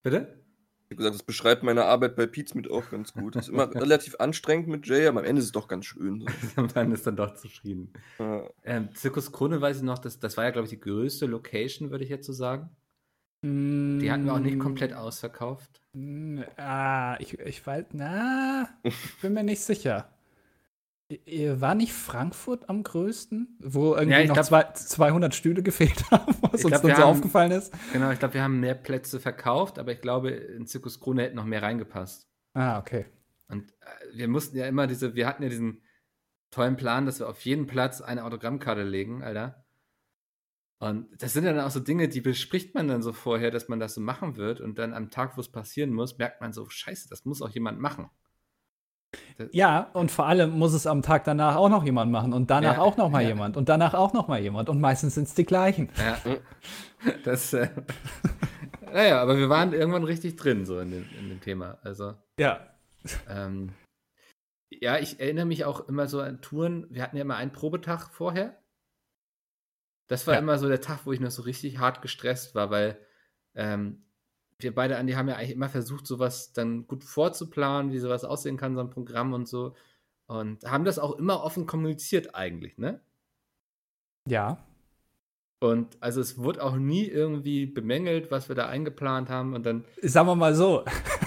[0.03, 0.39] Bitte?
[0.85, 3.35] Ich habe gesagt, das beschreibt meine Arbeit bei Pizmeet auch ganz gut.
[3.37, 6.25] Ist immer relativ anstrengend mit Jay, aber am Ende ist es doch ganz schön.
[6.55, 6.67] So.
[6.75, 7.93] Man ist dann doch zufrieden.
[8.19, 8.43] Ja.
[8.63, 11.91] Ähm, Zirkus Krone weiß ich noch, das, das war ja, glaube ich, die größte Location,
[11.91, 12.69] würde ich jetzt so sagen.
[13.43, 15.81] Die Die hatten wir auch nicht komplett ausverkauft.
[15.93, 20.09] Mm, Ah, ich, ich weiß, na, ich bin mir nicht sicher.
[21.27, 26.09] I- War nicht Frankfurt am größten, wo irgendwie Ja, noch glaub- zwei, 200 Stühle gefehlt
[26.11, 27.73] haben, was uns glaub, dann so haben- aufgefallen ist?
[27.93, 31.35] Genau, ich glaube, wir haben mehr Plätze verkauft, aber ich glaube, in Zirkus Krone hätten
[31.35, 32.27] noch mehr reingepasst.
[32.53, 33.05] Ah, okay.
[33.47, 35.81] Und äh, wir mussten ja immer diese, wir hatten ja diesen
[36.51, 39.65] tollen Plan, dass wir auf jeden Platz eine Autogrammkarte legen, Alter.
[40.79, 43.79] Und das sind dann auch so Dinge, die bespricht man dann so vorher, dass man
[43.79, 44.61] das so machen wird.
[44.61, 47.49] Und dann am Tag, wo es passieren muss, merkt man so, scheiße, das muss auch
[47.49, 48.09] jemand machen.
[49.51, 52.75] Ja, und vor allem muss es am Tag danach auch noch jemand machen und danach
[52.77, 53.29] Ja, auch noch mal ja.
[53.29, 55.89] jemand und danach auch noch mal jemand und meistens sind es die gleichen.
[55.97, 56.17] Ja.
[57.23, 57.67] Das, äh,
[58.93, 61.79] naja, aber wir waren irgendwann richtig drin, so in dem, in dem Thema.
[61.81, 62.59] Also, Ja.
[63.27, 63.73] ähm,
[64.69, 66.85] ja, ich erinnere mich auch immer so an Touren.
[66.91, 68.55] Wir hatten ja immer einen Probetag vorher.
[70.09, 70.39] Das war Ja.
[70.41, 72.99] immer so der Tag, wo ich noch so richtig hart gestresst war, weil
[73.55, 74.05] ähm,
[74.63, 78.57] wir beide, Andi, haben ja eigentlich immer versucht, sowas dann gut vorzuplanen, wie sowas aussehen
[78.57, 79.75] kann, so ein Programm und so.
[80.27, 83.01] Und haben das auch immer offen kommuniziert eigentlich, ne?
[84.27, 84.57] Ja.
[85.59, 89.53] Und also es wurde auch nie irgendwie bemängelt, was wir da eingeplant haben.
[89.53, 90.83] Und dann, Sagen wir mal so.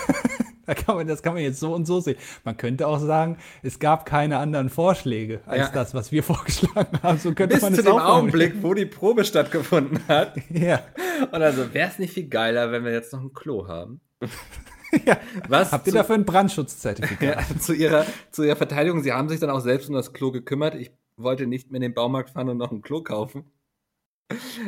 [0.66, 2.16] da kann man, das kann man jetzt so und so sehen.
[2.42, 5.70] Man könnte auch sagen, es gab keine anderen Vorschläge als Ja.
[5.72, 7.18] das, was wir vorgeschlagen haben.
[7.18, 8.16] So könnte bis man zu es dem auch formulieren.
[8.18, 10.34] Augenblick, wo die Probe stattgefunden hat.
[10.50, 10.80] Ja.
[11.22, 14.00] Und also wäre es nicht viel geiler, wenn wir jetzt noch ein Klo haben.
[15.04, 15.18] ja.
[15.48, 17.48] Was Habt ihr zu, dafür ein Brandschutzzertifikat?
[17.50, 20.32] ja, zu, ihrer, zu ihrer Verteidigung, sie haben sich dann auch selbst um das Klo
[20.32, 20.74] gekümmert.
[20.74, 23.50] Ich wollte nicht mehr in den Baumarkt fahren und noch ein Klo kaufen.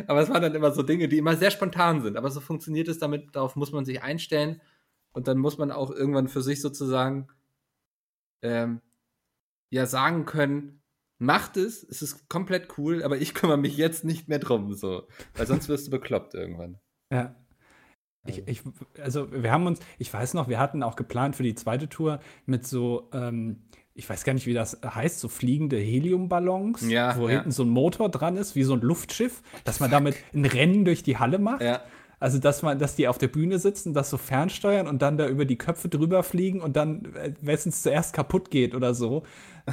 [0.06, 2.16] Aber es waren dann immer so Dinge, die immer sehr spontan sind.
[2.16, 4.60] Aber so funktioniert es damit, darauf muss man sich einstellen.
[5.12, 7.28] Und dann muss man auch irgendwann für sich sozusagen
[8.42, 8.80] ähm,
[9.70, 10.82] ja sagen können,
[11.18, 14.74] macht es, es ist komplett cool, aber ich kümmere mich jetzt nicht mehr drum.
[14.74, 15.06] So.
[15.34, 16.78] Weil sonst wirst du bekloppt irgendwann.
[17.12, 17.34] Ja.
[18.28, 18.62] Ich, ich,
[19.00, 22.18] also wir haben uns, ich weiß noch, wir hatten auch geplant für die zweite Tour
[22.44, 23.62] mit so, ähm,
[23.94, 27.36] ich weiß gar nicht, wie das heißt, so fliegende Heliumballons, Ja, wo ja.
[27.36, 30.84] hinten so ein Motor dran ist, wie so ein Luftschiff, dass man damit ein Rennen
[30.84, 31.62] durch die Halle macht.
[31.62, 31.82] Ja.
[32.18, 35.28] Also, dass man, dass die auf der Bühne sitzen, das so fernsteuern und dann da
[35.28, 39.22] über die Köpfe drüber fliegen und dann, äh, wessen es zuerst kaputt geht oder so,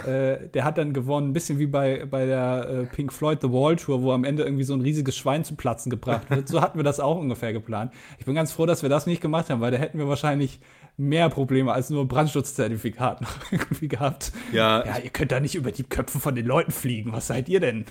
[0.05, 3.51] äh, der hat dann gewonnen, ein bisschen wie bei, bei der äh, Pink Floyd The
[3.51, 6.47] Wall Tour, wo am Ende irgendwie so ein riesiges Schwein zu Platzen gebracht wird.
[6.49, 7.93] So hatten wir das auch ungefähr geplant.
[8.19, 10.59] Ich bin ganz froh, dass wir das nicht gemacht haben, weil da hätten wir wahrscheinlich
[10.97, 14.31] mehr Probleme als nur ein Brandschutzzertifikat noch irgendwie gehabt.
[14.51, 17.13] Ja, Ja, ihr könnt da nicht über die Köpfe von den Leuten fliegen.
[17.13, 17.85] Was seid ihr denn?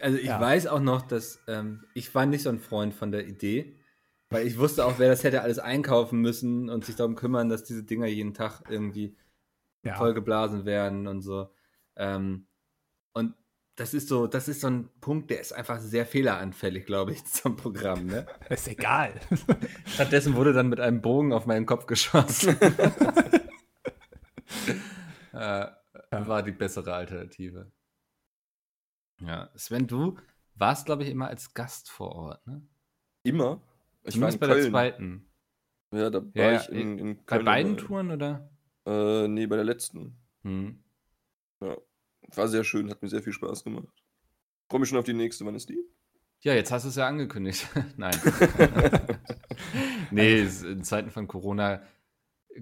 [0.00, 0.40] Also ich Ja.
[0.40, 3.76] weiß auch noch, dass ähm, ich war nicht so ein Freund von der Idee,
[4.30, 7.64] weil ich wusste auch, wer das hätte alles einkaufen müssen und sich darum kümmern, dass
[7.64, 9.16] diese Dinger jeden Tag irgendwie
[9.82, 11.50] Ja, vollgeblasen werden und so.
[11.96, 12.46] Ähm,
[13.14, 13.34] und
[13.76, 17.24] das ist so, das ist so ein Punkt, der ist einfach sehr fehleranfällig, glaube ich,
[17.26, 18.06] zum Programm.
[18.06, 18.26] Ne?
[18.50, 19.12] ist egal.
[19.86, 22.56] Stattdessen wurde dann mit einem Bogen auf meinen Kopf geschossen.
[25.32, 25.66] äh,
[26.10, 27.70] War die bessere Alternative.
[29.20, 30.16] Ja, Sven, du
[30.54, 32.62] warst, glaube ich, immer als Gast vor Ort, ne?
[33.22, 33.60] Immer.
[34.04, 34.70] Ich Zumindest war bei in der Köln.
[34.72, 35.28] zweiten.
[35.92, 37.44] Ja, da war Ja, ich in, in Bei Köln.
[37.44, 37.86] beiden dabei.
[37.86, 38.50] Touren, oder?
[38.86, 40.16] Äh, nee, bei der letzten.
[40.42, 40.82] Hm.
[41.60, 43.88] War sehr schön, hat mir sehr viel Spaß gemacht.
[44.70, 45.44] Freue mich schon auf die nächste.
[45.46, 45.78] Wann ist die?
[46.40, 47.66] Ja, jetzt hast du es ja angekündigt.
[47.96, 48.14] Nein.
[50.10, 51.82] nee, in Zeiten von Corona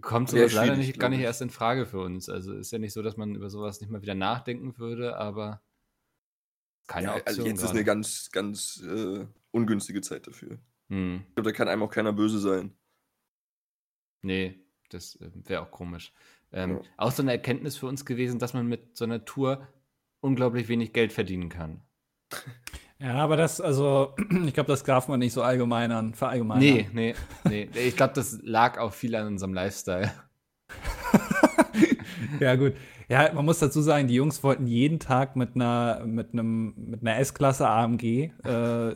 [0.00, 2.28] kommt sowas leider nicht, gar nicht erst in Frage für uns.
[2.28, 5.62] Also ist ja nicht so, dass man über sowas nicht mal wieder nachdenken würde, aber
[6.86, 7.26] keine ja, Option.
[7.26, 7.78] also jetzt ist gerade.
[7.78, 10.58] eine ganz, ganz äh, ungünstige Zeit dafür.
[10.88, 11.24] Hm.
[11.28, 12.76] Ich glaube, da kann einem auch keiner böse sein.
[14.22, 14.60] Nee,
[14.90, 16.12] das äh, wäre auch komisch.
[16.52, 16.80] Ähm, Ja.
[16.96, 19.66] Auch so eine Erkenntnis für uns gewesen, dass man mit so einer Tour
[20.20, 21.82] unglaublich wenig Geld verdienen kann.
[22.98, 24.14] Ja, aber das, also,
[24.46, 26.64] ich glaube, das darf man nicht so allgemeinern, verallgemeinern.
[26.64, 27.14] Nee, nee,
[27.44, 27.68] nee.
[27.74, 30.10] Ich glaube, das lag auch viel an unserem Lifestyle.
[32.40, 32.74] Ja, gut.
[33.08, 37.02] Ja, man muss dazu sagen, die Jungs wollten jeden Tag mit einer, mit einem, mit
[37.02, 38.30] einer S-Klasse AMG äh,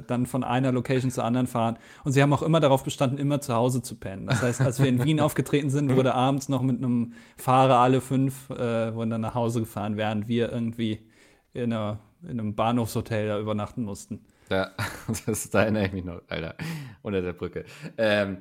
[0.07, 1.79] dann von einer Location zur anderen fahren.
[2.03, 4.27] Und sie haben auch immer darauf bestanden, immer zu Hause zu pennen.
[4.27, 8.01] Das heißt, als wir in Wien aufgetreten sind, wurde abends noch mit einem Fahrer alle
[8.01, 11.07] fünf, äh, wurden dann nach Hause gefahren, während wir irgendwie
[11.53, 14.25] in, einer, in einem Bahnhofshotel da übernachten mussten.
[14.51, 14.71] Ja,
[15.27, 16.57] das, da erinnere ich mich noch, Alter,
[17.03, 17.64] unter der Brücke.
[17.97, 18.39] Ähm,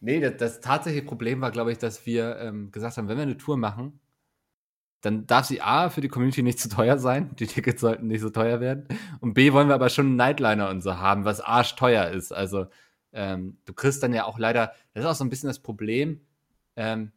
[0.00, 3.22] nee, das, das tatsächliche Problem war, glaube ich, dass wir ähm, gesagt haben, wenn wir
[3.22, 4.00] eine Tour machen,
[5.04, 8.22] dann darf sie A, für die Community nicht zu teuer sein, die Tickets sollten nicht
[8.22, 8.88] so teuer werden,
[9.20, 12.32] und B, wollen wir aber schon einen Nightliner und so haben, was arschteuer ist.
[12.32, 12.66] Also,
[13.12, 16.22] ähm, du kriegst dann ja auch leider, das ist auch so ein bisschen das Problem,
[16.76, 17.12] ähm,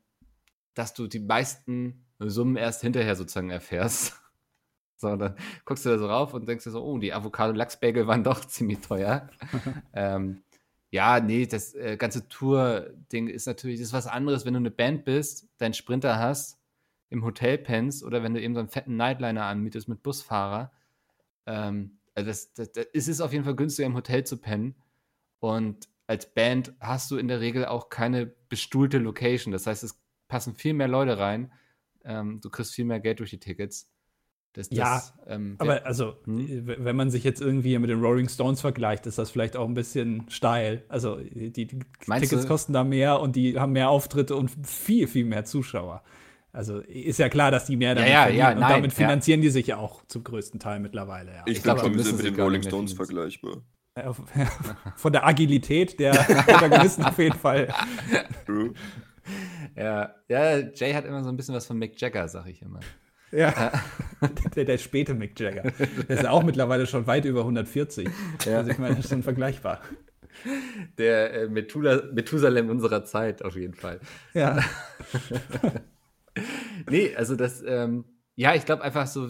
[0.73, 4.13] dass du die meisten Summen erst hinterher sozusagen erfährst.
[4.99, 8.23] So, dann guckst du da so rauf und denkst dir so, oh, die Avocado-Lachs-Bagel waren
[8.23, 9.29] doch ziemlich teuer.
[9.93, 10.41] ähm,
[10.89, 14.71] ja, nee, das äh, ganze Tour-Ding ist natürlich, das ist was anderes, wenn du eine
[14.71, 16.57] Band bist, deinen Sprinter hast,
[17.09, 20.71] im Hotel pennst oder wenn du eben so einen fetten Nightliner anmietest mit Busfahrer.
[21.45, 24.75] Ähm, also das, das, das, es ist auf jeden Fall günstiger, im Hotel zu pennen.
[25.39, 29.51] Und als Band hast du in der Regel auch keine bestuhlte Location.
[29.51, 31.51] Das heißt, es passen viel mehr Leute rein.
[32.03, 33.91] Ähm, du kriegst viel mehr Geld durch die Tickets.
[34.53, 36.67] Das, Ja, ähm, Aber also, Hm?
[36.67, 39.67] w- wenn man sich jetzt irgendwie mit den Rolling Stones vergleicht, ist das vielleicht auch
[39.67, 40.83] ein bisschen steil.
[40.89, 42.47] Also, die, die Tickets du?
[42.47, 46.01] kosten da mehr und die haben mehr Auftritte und viel, viel mehr Zuschauer.
[46.53, 48.39] Also, ist ja klar, dass die mehr damit ja, verdienen.
[48.39, 48.97] ja, und nein, damit ja.
[48.97, 51.31] finanzieren die sich ja auch zum größten Teil mittlerweile.
[51.31, 51.43] Ja.
[51.45, 53.61] Ich, Ich glaub, glaube schon, die wir sind müssen mit den Rolling Stones vergleichbar.
[54.95, 57.67] Von der Agilität der Protagonisten auf jeden Fall.
[58.45, 58.73] True.
[59.75, 62.79] ja, ja, Jay hat immer so ein bisschen was von Mick Jagger, sag ich immer.
[63.31, 63.71] Ja.
[64.55, 65.71] Der, der späte Mick Jagger.
[66.07, 68.09] Der ist ja auch mittlerweile schon weit über 140.
[68.45, 68.57] Ja.
[68.57, 69.81] Also, ich meine, das ist schon vergleichbar.
[70.97, 73.99] Der äh, Methusalem unserer Zeit, auf jeden Fall.
[74.33, 74.59] Ja.
[76.89, 79.29] Nee, also das, ähm, ja, ich glaube einfach so,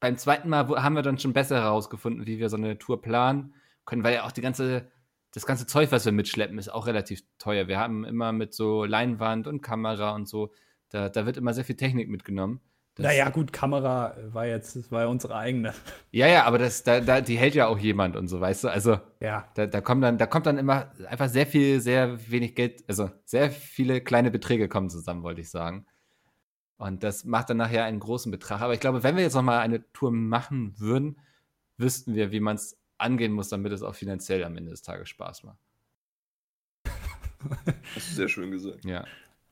[0.00, 3.54] beim zweiten Mal haben wir dann schon besser herausgefunden, wie wir so eine Tour planen
[3.84, 4.90] können, weil ja auch die ganze,
[5.32, 7.68] das ganze Zeug, was wir mitschleppen, ist auch relativ teuer.
[7.68, 10.52] Wir haben immer mit so Leinwand und Kamera und so,
[10.90, 12.60] da, da wird immer sehr viel Technik mitgenommen.
[12.96, 15.72] Das, Naja, gut, Kamera war jetzt, das war ja unsere eigene.
[16.10, 18.68] Ja, ja, aber das, da, da, die hält ja auch jemand und so, weißt du?
[18.68, 19.48] Also, Ja.
[19.54, 23.08] da, da kommt dann, da kommt dann immer einfach sehr viel, sehr wenig Geld, also
[23.24, 25.86] sehr viele kleine Beträge kommen zusammen, wollte ich sagen.
[26.80, 28.62] Und das macht dann nachher einen großen Betrag.
[28.62, 31.20] Aber ich glaube, wenn wir jetzt nochmal eine Tour machen würden,
[31.76, 35.10] wüssten wir, wie man es angehen muss, damit es auch finanziell am Ende des Tages
[35.10, 35.58] Spaß macht.
[37.94, 38.82] Hast du sehr schön gesagt.
[38.86, 39.04] Ja.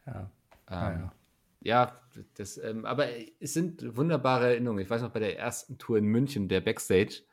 [0.07, 0.21] Ja.
[0.21, 0.29] Ähm,
[0.71, 1.13] Ah, ja.
[1.61, 2.01] Ja,
[2.35, 3.09] das, ähm, aber
[3.41, 4.83] es sind wunderbare Erinnerungen.
[4.83, 7.25] Ich weiß noch, bei der ersten Tour in München, der Backstage,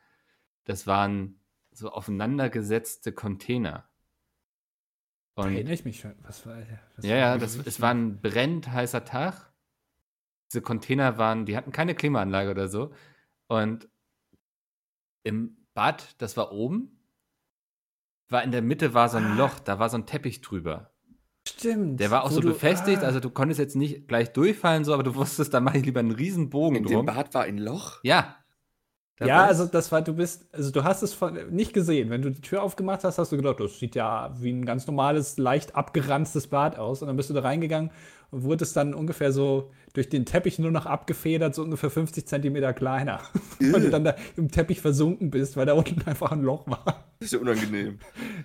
[0.64, 1.40] das waren
[1.72, 3.88] so aufeinandergesetzte Container.
[5.36, 6.14] Da Und erinnere ich mich schon.
[6.22, 6.58] Was war,
[6.96, 9.55] was ja, ja, das, es war ein brennend heißer Tag.
[10.56, 12.90] Diese Container waren, die hatten keine Klimaanlage oder so.
[13.46, 13.90] Und
[15.22, 16.98] im Bad, das war oben,
[18.30, 20.94] war in der Mitte war so ein Loch, da war so ein Teppich drüber.
[21.46, 22.00] Stimmt.
[22.00, 23.06] Der war auch so du- befestigt, ah.
[23.06, 26.00] also du konntest jetzt nicht gleich durchfallen, so, aber du wusstest, da mache ich lieber
[26.00, 27.06] einen riesen Bogen In dem drum.
[27.06, 27.98] Bad war ein Loch?
[28.02, 28.36] Ja.
[29.18, 32.08] Da Ja, also das war, du bist, also du hast es von, nicht gesehen.
[32.08, 34.86] Wenn du die Tür aufgemacht hast, hast du gedacht, das sieht ja wie ein ganz
[34.86, 37.02] normales, leicht abgeranztes Bad aus.
[37.02, 37.90] Und dann bist du da reingegangen
[38.36, 42.74] und wurdest dann ungefähr so durch den Teppich nur noch abgefedert, so ungefähr 50 Zentimeter
[42.74, 43.22] kleiner.
[43.58, 47.06] weil du dann da im Teppich versunken bist, weil da unten einfach ein Loch war.
[47.18, 47.98] Das ist ja unangenehm.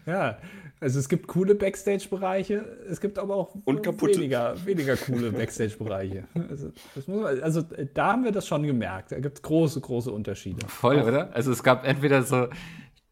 [0.06, 0.38] Ja,
[0.80, 6.24] also es gibt coole Backstage-Bereiche, es gibt aber auch weniger, weniger coole Backstage-Bereiche.
[6.50, 7.62] Also, das muss man, also
[7.94, 9.12] da haben wir das schon gemerkt.
[9.12, 10.66] Da gibt es große, große Unterschiede.
[10.70, 11.36] Voll, oder?
[11.36, 12.48] Also es gab entweder so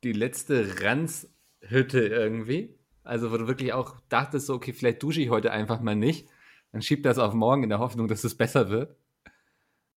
[0.06, 5.30] die letzte Ranzhütte irgendwie, also wo du wirklich auch dachtest, so, okay, vielleicht dusche ich
[5.30, 6.30] heute einfach mal nicht.
[6.72, 8.96] Dann schieb das auf morgen in der Hoffnung, dass es besser wird.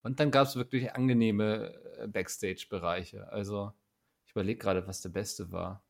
[0.03, 3.31] Und dann gab es wirklich angenehme äh, Backstage-Bereiche.
[3.31, 3.73] Also
[4.27, 5.85] ich überlege gerade, was der beste war.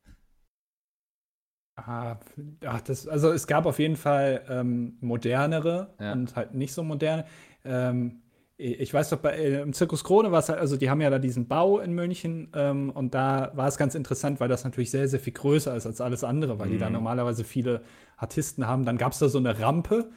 [1.75, 2.17] Ah,
[2.65, 6.11] ach, das, also es gab auf jeden Fall ähm, modernere Ja.
[6.13, 7.25] und halt nicht so moderne.
[7.65, 8.21] Ähm,
[8.57, 11.09] ich weiß doch, bei, äh, im Zirkus Krone war es halt, also die haben ja
[11.09, 14.91] da diesen Bau in München ähm, und da war es ganz interessant, weil das natürlich
[14.91, 16.93] sehr, sehr viel größer ist als alles andere, weil die da Mhm.
[16.93, 17.81] normalerweise viele
[18.17, 18.85] Artisten haben.
[18.85, 20.11] Dann gab es da so eine Rampe,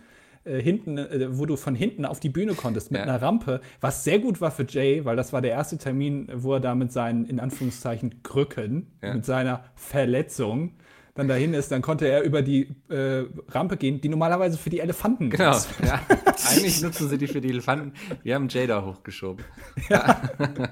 [0.47, 3.05] äh, hinten, äh, wo du von hinten auf die Bühne konntest mit Ja.
[3.07, 6.55] einer Rampe, was sehr gut war für Jay, weil das war der erste Termin, wo
[6.55, 9.15] er da mit seinen, in Anführungszeichen, Krücken, Ja.
[9.15, 10.73] mit seiner Verletzung
[11.15, 14.81] dann dahin ist, dann konnte er über die äh, Rampe gehen, die normalerweise für die
[14.81, 15.69] Elefanten Genau, ist.
[15.83, 15.99] ja.
[16.51, 17.93] Eigentlich nutzen sie die für die Elefanten.
[18.23, 19.43] Wir haben Jada hochgeschoben.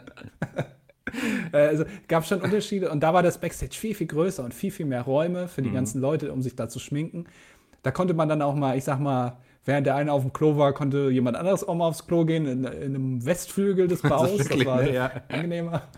[1.52, 4.70] Äh, also gab schon Unterschiede und da war das Backstage viel, viel größer und viel,
[4.72, 5.74] viel mehr Räume für die Mhm.
[5.74, 7.26] ganzen Leute, um sich da zu schminken.
[7.82, 10.56] Da konnte man dann auch mal, ich sag mal, während der eine auf dem Klo
[10.56, 14.36] war, konnte jemand anderes auch mal aufs Klo gehen, in, in einem Westflügel des Baus.
[14.36, 14.94] das wirklich, war ne?
[14.94, 15.22] Ja.
[15.28, 15.88] angenehmer.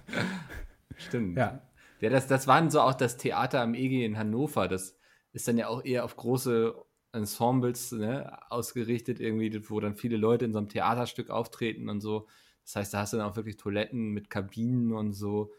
[0.97, 1.37] Stimmt.
[1.37, 1.63] Ja.
[2.01, 4.69] Ja, das, das waren so auch das Theater am EG in Hannover.
[4.69, 4.99] Das
[5.33, 6.75] ist dann ja auch eher auf große
[7.13, 12.27] Ensembles ne, ausgerichtet, irgendwie, wo dann viele Leute in so einem Theaterstück auftreten und so.
[12.65, 15.53] Das heißt, da hast du dann auch wirklich Toiletten mit Kabinen und so,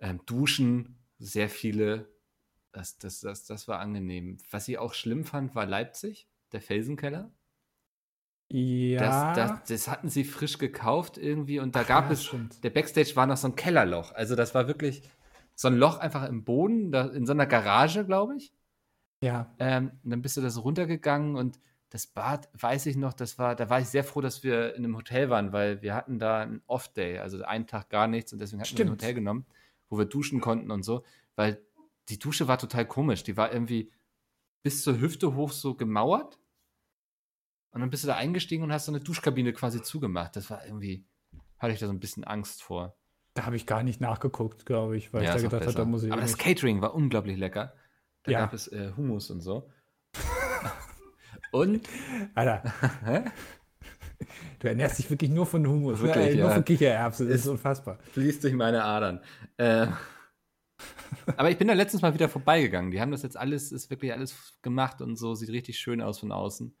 [0.00, 2.08] ähm, Duschen, sehr viele.
[2.72, 4.38] Das, das, das, das war angenehm.
[4.50, 7.32] Was ich auch schlimm fand, war Leipzig, der Felsenkeller.
[8.50, 9.34] Ja.
[9.34, 12.64] Das, das, das hatten sie frisch gekauft irgendwie und da gab ja, es stimmt.
[12.64, 14.12] der Backstage war noch so ein Kellerloch.
[14.12, 15.02] Also das war wirklich
[15.54, 18.52] so ein Loch einfach im Boden, da, in so einer Garage, glaube ich.
[19.20, 19.54] ja.
[19.58, 23.38] Ähm, und dann bist du da so runtergegangen und das Bad, weiß ich noch, das
[23.38, 26.18] war, da war ich sehr froh, dass wir in einem Hotel waren, weil wir hatten
[26.18, 29.02] da einen Off-Day, also einen Tag gar nichts und deswegen hatten wir ein Stimmt.
[29.02, 29.46] Hotel genommen,
[29.88, 31.62] wo wir duschen konnten und so, weil
[32.08, 33.22] die Dusche war total komisch.
[33.22, 33.90] Die war irgendwie
[34.62, 36.38] bis zur Hüfte hoch so gemauert
[37.70, 40.36] und dann bist du da eingestiegen und hast so eine Duschkabine quasi zugemacht.
[40.36, 41.06] Das war irgendwie,
[41.58, 42.96] hatte ich da so ein bisschen Angst vor.
[43.34, 46.02] Da habe ich gar nicht nachgeguckt, glaube ich, weil ich da gedacht habe, da muss
[46.02, 46.12] ich.
[46.12, 47.74] Aber das nicht- Catering war unglaublich lecker.
[48.24, 48.40] Da Ja.
[48.40, 49.70] gab es äh, Hummus und so.
[51.52, 51.88] und
[52.34, 52.62] Alter?
[54.58, 56.40] Du ernährst dich wirklich nur von Hummus, Wirklich, ne?
[56.40, 56.54] Nur ja.
[56.56, 57.28] von Kichererbsen.
[57.28, 57.98] Das ist Ist- unfassbar.
[58.14, 59.20] Fließt durch meine Adern.
[59.58, 59.86] Äh,
[61.36, 62.90] aber ich bin da letztens mal wieder vorbeigegangen.
[62.90, 66.18] Die haben das jetzt alles, ist wirklich alles gemacht und so, sieht richtig schön aus
[66.20, 66.76] von außen.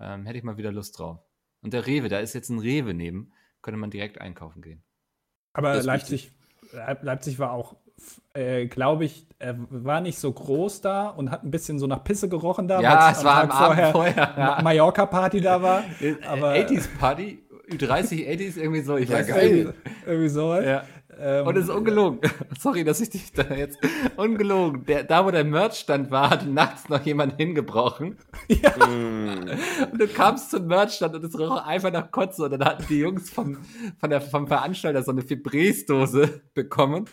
[0.00, 1.18] Ähm, hätte ich mal wieder Lust drauf.
[1.62, 4.82] Und der Rewe, da ist jetzt ein Rewe neben, könnte man direkt einkaufen gehen.
[5.52, 6.32] Aber Leipzig,
[6.72, 7.76] Leip- Leipzig war auch,
[8.34, 12.04] äh, glaube ich, er war nicht so groß da und hat ein bisschen so nach
[12.04, 14.60] Pisse gerochen da, Ja, es war am Abend vorher, ja.
[14.62, 15.82] Mallorca-Party da war.
[16.28, 19.52] Aber- 80s Party, Ü30, 80s, irgendwie so, ich Ja, weiß geil.
[19.52, 19.58] nicht.
[19.66, 20.64] Irgendwie, irgendwie sowas.
[20.64, 20.84] Ja.
[21.20, 22.20] Ähm, Und es ist ungelogen.
[22.58, 23.78] Sorry, dass ich dich da jetzt.
[24.16, 24.84] Ungelogen.
[24.84, 28.16] Der, da, wo der Merchstand war, hat nachts noch jemand hingebrochen.
[28.48, 29.48] Mm.
[29.92, 32.44] Und du kamst zum Merchstand und es roch einfach nach Kotze.
[32.44, 33.58] Und dann hatten die Jungs vom,
[33.98, 37.06] von der, vom Veranstalter so eine Febreze-Dose bekommen.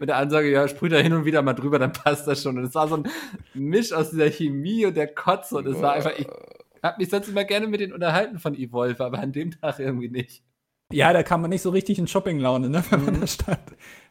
[0.00, 2.58] Mit der Ansage, ja, sprüh da hin und wieder mal drüber, dann passt das schon.
[2.58, 3.08] Und es war so ein
[3.54, 5.56] Misch aus dieser Chemie und der Kotze.
[5.56, 6.26] Und es war einfach, ich
[6.82, 10.08] hab mich sonst immer gerne mit denen unterhalten von Evolve, aber an dem Tag irgendwie
[10.08, 10.42] nicht.
[10.92, 13.06] Ja, da kam man nicht so richtig in Shopping-Laune, ne, wenn Mhm.
[13.06, 13.60] man da stand.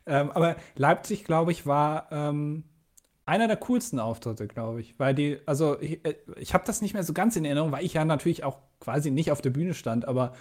[0.06, 2.64] Ähm, aber Leipzig, glaube ich, war ähm,
[3.26, 4.98] einer der coolsten Auftritte, glaube ich.
[5.00, 7.84] Weil die, also ich, äh, ich habe das nicht mehr so ganz in Erinnerung, weil
[7.84, 10.34] ich ja natürlich auch quasi nicht auf der Bühne stand, aber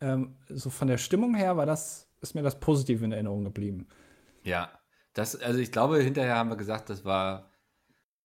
[0.00, 3.86] ähm, so von der Stimmung her war das, ist mir das positiv in Erinnerung geblieben.
[4.42, 4.70] Ja,
[5.14, 7.50] das, also ich glaube, hinterher haben wir gesagt, das war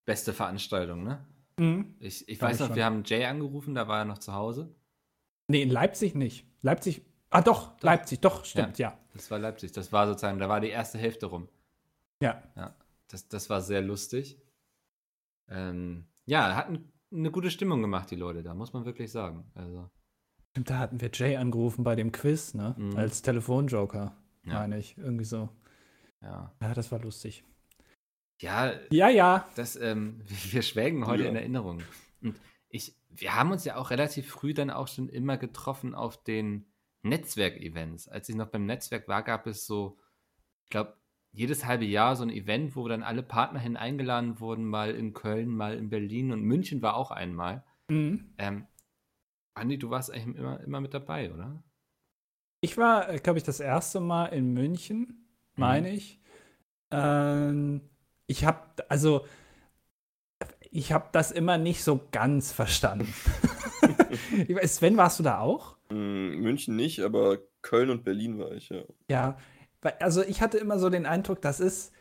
[0.06, 1.26] beste Veranstaltung, ne?
[1.58, 1.96] Mhm.
[2.00, 2.76] Ich, ich weiß noch, schon.
[2.76, 4.74] wir haben Jay angerufen, da war er noch zu Hause.
[5.48, 6.46] Nee, in Leipzig nicht.
[6.62, 7.02] Leipzig,
[7.32, 8.98] ah doch, Leipzig, doch, stimmt, ja.
[9.14, 9.72] Das war Leipzig.
[9.72, 11.50] Das war sozusagen, da war die erste Hälfte rum.
[12.22, 12.42] Ja,
[13.08, 14.38] Das, das war sehr lustig.
[15.50, 19.52] Ähm, ja, hatten eine gute Stimmung gemacht, die Leute da, muss man wirklich sagen.
[19.54, 19.90] Also,
[20.52, 22.96] stimmt, da hatten wir Jay angerufen bei dem Quiz, ne, Mhm.
[22.96, 24.16] als Telefonjoker,
[24.46, 24.54] Ja.
[24.54, 25.50] meine ich, irgendwie so.
[26.22, 26.54] ja.
[26.62, 27.44] Ja, das war lustig.
[28.40, 30.22] Ja, Ja, ja, das, ähm,
[30.52, 31.30] wir schwelgen heute Ja.
[31.30, 31.82] in Erinnerung.
[32.22, 36.24] Und ich, wir haben uns ja auch relativ früh dann auch schon immer getroffen auf
[36.24, 36.66] den
[37.04, 38.08] Netzwerkevents.
[38.08, 39.98] Als ich noch beim Netzwerk war, gab es so,
[40.64, 40.96] ich glaube,
[41.34, 45.14] jedes halbe Jahr so ein Event, wo dann alle Partner hin eingeladen wurden, mal in
[45.14, 47.64] Köln, mal in Berlin und München war auch einmal.
[47.88, 48.34] mhm.
[48.38, 48.68] Ähm,
[49.54, 51.62] Andi, du warst eigentlich immer, immer mit dabei, oder?
[52.62, 56.22] Ich war, glaube ich, das erste Mal in München, meine ich.
[56.92, 57.82] Ähm,
[58.28, 59.26] ich habe, also,
[60.70, 63.14] ich habe das immer nicht so ganz verstanden.
[64.48, 65.76] Ich weiß, Sven, warst du da auch?
[65.90, 68.82] Mm, München nicht, aber Köln und Berlin war ich, ja.
[69.10, 69.38] Ja,
[69.82, 71.94] weil- also ich hatte immer so den Eindruck, das ist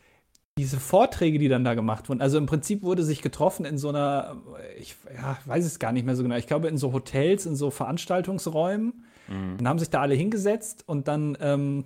[0.57, 2.21] diese Vorträge, die dann da gemacht wurden.
[2.21, 4.35] Also im Prinzip wurde sich getroffen in so einer,
[4.77, 6.35] ich ja, weiß es gar nicht mehr so genau.
[6.35, 9.05] Ich glaube in so Hotels, in so Veranstaltungsräumen.
[9.29, 9.57] Mhm.
[9.57, 11.85] Dann haben sich da alle hingesetzt und dann ähm,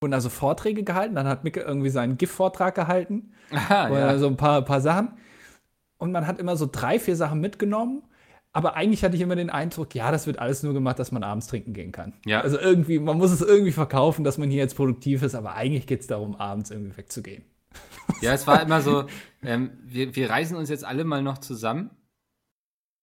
[0.00, 1.14] wurden also Vorträge gehalten.
[1.14, 3.32] Dann hat Micke irgendwie seinen GIF-Vortrag gehalten.
[3.52, 4.18] Aha, Oder ja.
[4.18, 5.14] so ein paar, paar Sachen.
[5.96, 8.02] Und man hat immer so drei, vier Sachen mitgenommen.
[8.52, 11.22] Aber eigentlich hatte ich immer den Eindruck, ja, das wird alles nur gemacht, dass man
[11.22, 12.14] abends trinken gehen kann.
[12.24, 12.40] Ja.
[12.40, 15.86] Also irgendwie, man muss es irgendwie verkaufen, dass man hier jetzt produktiv ist, aber eigentlich
[15.86, 17.44] geht es darum, abends irgendwie wegzugehen.
[18.22, 19.04] Ja, es war immer so,
[19.42, 21.90] ähm, wir, wir reisen uns jetzt alle mal noch zusammen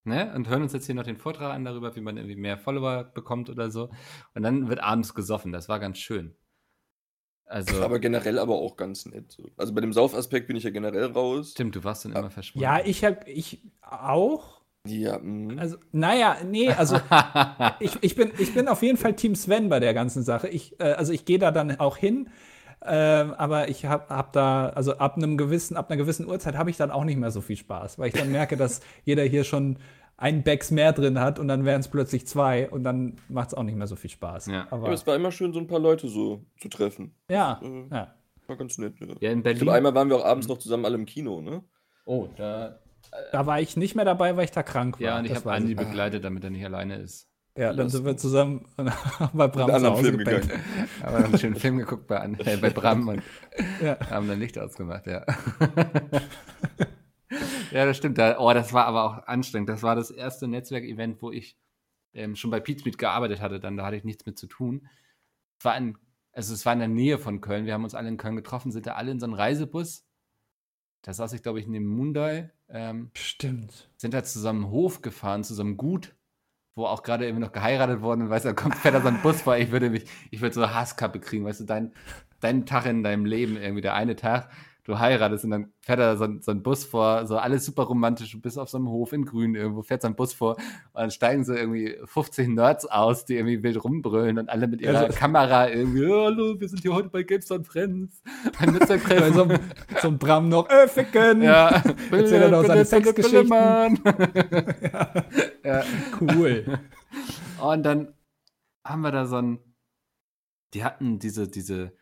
[0.04, 2.58] ne, und hören uns jetzt hier noch den Vortrag an darüber, wie man irgendwie mehr
[2.58, 3.90] Follower bekommt oder so.
[4.34, 5.52] Und dann wird abends gesoffen.
[5.52, 6.36] Das war ganz schön.
[7.46, 9.32] Also, Aber generell aber auch ganz nett.
[9.32, 9.52] So.
[9.56, 11.52] Also bei dem Saufaspekt bin ich ja generell raus.
[11.52, 12.64] stimmt, du warst dann immer verschwunden.
[12.64, 14.65] Ja, ich habe, ich auch.
[14.86, 15.58] Ja, mm.
[15.60, 16.98] Also, naja, nee, also
[17.80, 20.48] ich, ich, bin, ich bin auf jeden Fall Team Sven bei der ganzen Sache.
[20.48, 22.30] Ich, äh, also ich gehe da dann auch hin,
[22.86, 26.70] ähm, aber ich habe hab da, also ab einem gewissen, ab einer gewissen Uhrzeit habe
[26.70, 29.44] ich dann auch nicht mehr so viel Spaß, weil ich dann merke, dass jeder hier
[29.44, 29.78] schon
[30.18, 33.54] einen Bags mehr drin hat und dann wären es plötzlich zwei und dann macht es
[33.54, 34.46] auch nicht mehr so viel Spaß.
[34.48, 34.68] Ja.
[34.70, 37.16] aber Aber es war immer schön, so ein paar Leute so zu treffen.
[37.30, 37.90] ja, Mhm.
[37.92, 38.14] ja.
[38.48, 39.08] War ganz nett, ja.
[39.20, 39.60] ja, in Ich Berlin.
[39.62, 41.64] glaube, einmal waren wir auch abends noch zusammen alle im Kino, ne?
[42.06, 42.80] oh, da.
[43.32, 45.02] Da war ich nicht mehr dabei, weil ich da krank war.
[45.08, 45.78] Ja, und ich habe Andi ich.
[45.78, 47.30] begleitet, damit er nicht alleine ist.
[47.58, 48.66] Ja, dann sind wir zusammen
[49.34, 50.52] bei Bram zu Hause Film gegangen.
[51.02, 53.24] Aber einen schönen Film geguckt bei, äh, bei Bram und
[53.82, 53.98] Ja.
[54.10, 55.26] haben dann Licht ausgemacht, ja.
[57.72, 58.18] ja, das stimmt.
[58.18, 59.70] Da, oh, das war aber auch anstrengend.
[59.70, 61.58] Das war das erste Netzwerkevent, wo ich
[62.14, 63.60] ähm, schon bei Pizmeet gearbeitet hatte.
[63.62, 64.88] Dann da hatte ich nichts mit zu tun.
[65.60, 65.98] Es war in,
[66.34, 67.66] also es war in der Nähe von Köln.
[67.66, 70.06] Wir haben uns alle in Köln getroffen, sind da alle in so einem Reisebus.
[71.04, 72.52] Da saß ich, glaube ich, neben Mundai.
[72.70, 73.90] Ähm, Stimmt.
[73.98, 76.16] sind da zusammen Hof gefahren, zu so einem Gut,
[76.76, 79.08] wo auch gerade irgendwie noch geheiratet worden und weißt du, da kommt fährt da so
[79.08, 81.94] ein Bus vor, ich würde mich, ich würde so Hasskappe kriegen, weißt du, dein,
[82.40, 84.50] dein Tag in deinem Leben, irgendwie der eine Tag,
[84.86, 87.84] du heiratest und dann fährt da so ein, so ein Bus vor, so alles super
[87.84, 90.56] romantisch, du bist auf so einem Hof in Grün irgendwo, fährt so ein Bus vor
[90.58, 90.62] und
[90.94, 95.00] dann steigen so irgendwie 50 Nerds aus, die irgendwie wild rumbrüllen und alle mit ihrer
[95.00, 98.22] Also- Kamera irgendwie, "Ja, hallo, wir sind hier heute bei Games on Friends,
[98.60, 99.34] ein Bei Netzwerktreffen.
[99.34, 99.60] so, einem-
[100.02, 101.42] so ein Bram noch, äh, ficken.
[101.42, 101.70] Ja,
[102.12, 103.48] Erzählt er noch seine Sexgeschichten.
[103.50, 104.00] Mann.
[105.64, 105.84] ja.
[106.22, 106.80] Cool.
[107.62, 108.14] Und dann
[108.86, 109.58] haben wir da so ein,
[110.74, 111.94] die hatten diese, diese,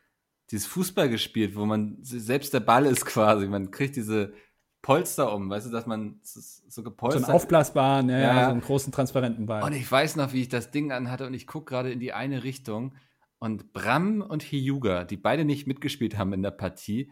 [0.51, 3.47] dieses Fußball gespielt, wo man selbst der Ball ist quasi.
[3.47, 4.33] Man kriegt diese
[4.81, 7.25] Polster um, weißt du, dass man so So gepolstert.
[7.25, 8.45] einen aufblasbaren, ja, Ja.
[8.45, 9.63] so einen großen transparenten Ball.
[9.63, 12.11] und ich weiß noch, wie ich das Ding anhatte und ich gucke gerade in die
[12.13, 12.93] eine Richtung
[13.39, 17.11] und Bram und Hyuga, die beide nicht mitgespielt haben in der Partie,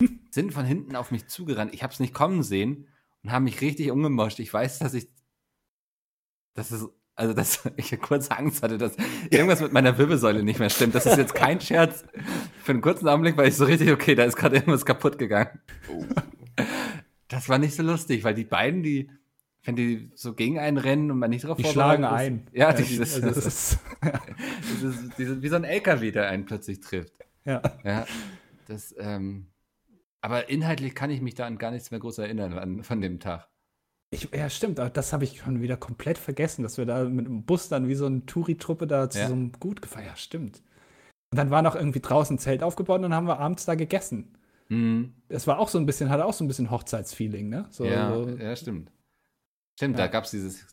[0.30, 1.74] sind von hinten auf mich zugerannt.
[1.74, 2.86] Ich habe es nicht kommen sehen
[3.24, 4.38] und haben mich richtig umgemoscht.
[4.38, 5.08] Ich weiß, dass ich,
[6.54, 6.88] dass es,
[7.18, 8.96] also dass ich kurz Angst hatte, dass
[9.30, 10.94] irgendwas mit meiner Wirbelsäule nicht mehr stimmt.
[10.94, 12.04] Das ist jetzt kein Scherz.
[12.62, 15.58] Für einen kurzen Augenblick war ich so richtig, okay, da ist gerade irgendwas kaputt gegangen.
[15.90, 16.04] Oh.
[17.30, 19.10] Das war nicht so lustig, weil die beiden, die,
[19.62, 22.46] wenn die so gegen einen rennen und man nicht drauf die vorbereitet schlagen ist- ein.
[22.54, 23.78] Ja, die, die, das, also das, das ist,
[24.82, 27.12] das ist, diese, wie so ein LKW, der einen plötzlich trifft.
[27.44, 27.60] ja.
[27.84, 28.06] Ja,
[28.66, 29.48] das, ähm,
[30.22, 33.20] aber inhaltlich kann ich mich da an gar nichts mehr groß erinnern an, von dem
[33.20, 33.46] Tag.
[34.10, 37.26] Ich, ja, stimmt, aber das habe ich schon wieder komplett vergessen, dass wir da mit
[37.26, 39.26] dem Bus dann wie so eine Touri-Truppe da zu Ja.
[39.28, 40.04] so einem Gut gefahren.
[40.06, 40.62] Ja, stimmt.
[41.30, 43.74] Und dann war noch irgendwie draußen ein Zelt aufgebaut und dann haben wir abends da
[43.74, 44.34] gegessen.
[44.68, 47.66] Hm, Es war auch so ein bisschen, hatte auch so ein bisschen Hochzeitsfeeling, ne?
[47.70, 48.90] So, ja, so, ja, stimmt.
[49.78, 50.06] Stimmt, Ja.
[50.06, 50.66] da gab es dieses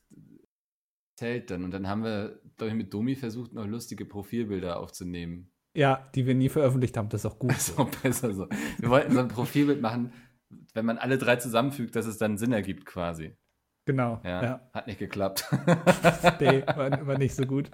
[1.18, 5.50] Zelt dann und dann haben wir, glaube ich, mit Domi versucht, noch lustige Profilbilder aufzunehmen.
[5.78, 7.52] ja, die wir nie veröffentlicht haben, das ist auch gut.
[7.52, 8.48] Das ist auch besser so.
[8.80, 10.14] Wir wollten so ein Profilbild machen,
[10.74, 13.36] wenn man alle drei zusammenfügt, dass es dann Sinn ergibt quasi.
[13.88, 14.20] Genau.
[14.24, 14.60] Ja, Ja.
[14.74, 15.46] hat nicht geklappt.
[16.40, 17.70] Nee, war, war nicht so gut.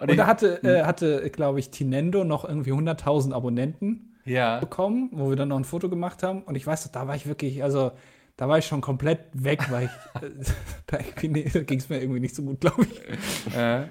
[0.00, 5.08] Und Und da hatte, äh, hatte glaube ich, Tinendo noch irgendwie 100.000 Abonnenten ja, bekommen,
[5.12, 6.42] wo wir dann noch ein Foto gemacht haben.
[6.42, 7.92] Und ich weiß, noch, da war ich wirklich, also
[8.36, 10.30] da war ich schon komplett weg, weil ich, äh,
[10.86, 13.54] da, nicht- da ging es mir irgendwie nicht so gut, glaube ich.
[13.56, 13.86] äh,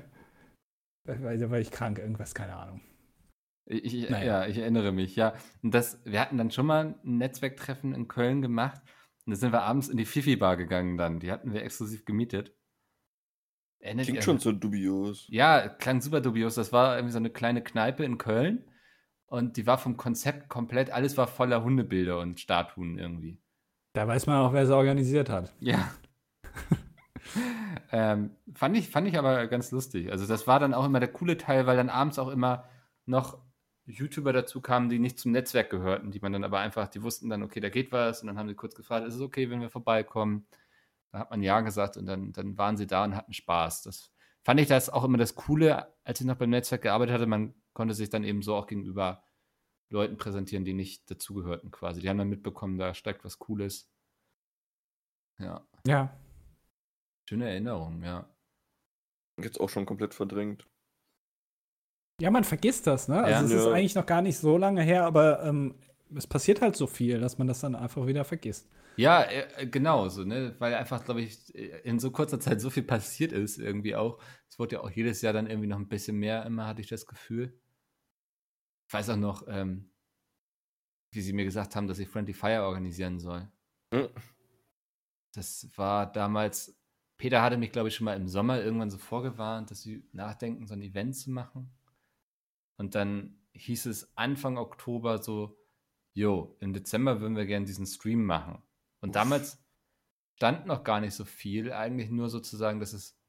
[1.06, 2.82] Weil da war ich krank, irgendwas, keine Ahnung.
[3.72, 4.41] Ich, ich, Naja.
[4.41, 5.34] Ja, ich erinnere mich, ja.
[5.61, 8.82] Und das, wir hatten dann schon mal ein Netzwerktreffen in Köln gemacht.
[9.26, 11.20] Und da sind wir abends in die Fifi-Bar gegangen dann.
[11.20, 12.55] Die hatten wir exklusiv gemietet.
[13.80, 15.28] Erinnert Klingt ihr- schon so dubios.
[15.30, 16.55] Ja, klang super dubios.
[16.55, 18.65] Das war irgendwie so eine kleine Kneipe in Köln.
[19.28, 23.39] Und die war vom Konzept komplett, alles war voller Hundebilder und Statuen irgendwie.
[23.93, 25.53] Da weiß man auch, wer es organisiert hat.
[25.59, 25.91] Ja.
[27.91, 30.11] ähm, fand, ich, fand ich aber ganz lustig.
[30.11, 32.67] Also das war dann auch immer der coole Teil, weil dann abends auch immer
[33.05, 33.38] noch
[33.90, 37.30] YouTuber dazu kamen, die nicht zum Netzwerk gehörten, die man dann aber einfach, die wussten
[37.30, 39.62] dann, okay, da geht was und dann haben sie kurz gefragt, ist es okay, wenn
[39.62, 40.48] wir vorbeikommen?
[41.12, 43.84] Da hat man Ja gesagt und dann, dann waren sie da und hatten Spaß.
[43.84, 44.12] Das
[44.44, 47.56] fand ich das auch immer das Coole, als ich noch beim Netzwerk gearbeitet hatte, man
[47.74, 49.24] konnte sich dann eben so auch gegenüber
[49.90, 52.02] Leuten präsentieren, die nicht dazugehörten quasi.
[52.02, 53.90] Die haben dann mitbekommen, da steigt was Cooles.
[55.40, 55.66] Ja.
[55.88, 56.16] Ja.
[57.28, 58.30] Schöne Erinnerung, ja.
[59.38, 60.68] Jetzt auch schon komplett verdrängt.
[62.20, 63.24] Ja, man vergisst das, ne?
[63.24, 63.45] Also Ja.
[63.45, 63.74] es ist Ja.
[63.74, 65.76] eigentlich noch gar nicht so lange her, aber ähm,
[66.15, 68.67] es passiert halt so viel, dass man das dann einfach wieder vergisst.
[68.97, 70.55] Ja, äh, genau, so, ne?
[70.59, 74.20] Weil einfach, glaube ich, in so kurzer Zeit so viel passiert ist, irgendwie auch.
[74.49, 76.88] Es wurde ja auch jedes Jahr dann irgendwie noch ein bisschen mehr, immer hatte ich
[76.89, 77.57] das Gefühl.
[78.88, 79.91] Ich weiß auch noch, ähm,
[81.11, 83.47] wie sie mir gesagt haben, dass ich Friendly Fire organisieren soll.
[83.93, 84.09] Hm.
[85.34, 86.76] Das war damals,
[87.17, 90.67] Peter hatte mich, glaube ich, schon mal im Sommer irgendwann so vorgewarnt, dass sie nachdenken,
[90.67, 91.72] so ein Event zu machen.
[92.80, 95.60] Und dann hieß es Anfang Oktober so,
[96.14, 98.64] jo, im Dezember würden wir gerne diesen Stream machen.
[99.02, 99.62] Und damals
[100.38, 103.20] stand noch gar nicht so viel, eigentlich nur sozusagen, dass es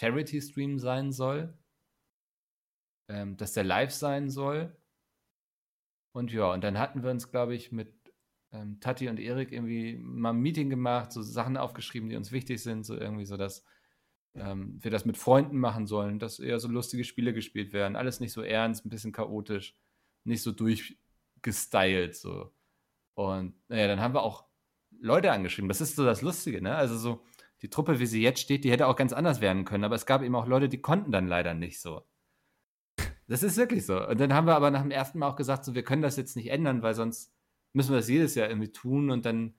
[0.00, 1.58] Charity-Stream sein soll,
[3.10, 4.74] ähm, dass der live sein soll.
[6.14, 7.94] Und ja, und dann hatten wir uns, glaube ich, mit
[8.52, 12.62] ähm, Tati und Erik irgendwie mal ein Meeting gemacht, so Sachen aufgeschrieben, die uns wichtig
[12.62, 13.62] sind, so irgendwie so, dass
[14.36, 18.20] ähm, wir das mit Freunden machen sollen, dass eher so lustige Spiele gespielt werden, alles
[18.20, 19.74] nicht so ernst, ein bisschen chaotisch,
[20.24, 22.52] nicht so durchgestylt, so.
[23.14, 24.44] Und naja, dann haben wir auch
[25.00, 25.68] Leute angeschrieben.
[25.68, 26.76] Das ist so das Lustige, ne?
[26.76, 27.24] Also so,
[27.62, 30.06] die Truppe, wie sie jetzt steht, die hätte auch ganz anders werden können, aber es
[30.06, 32.02] gab eben auch Leute, die konnten dann leider nicht so.
[33.28, 34.06] Das ist wirklich so.
[34.06, 36.16] Und dann haben wir aber nach dem ersten Mal auch gesagt, so, wir können das
[36.16, 37.34] jetzt nicht ändern, weil sonst
[37.72, 39.54] müssen wir das jedes Jahr irgendwie tun und dann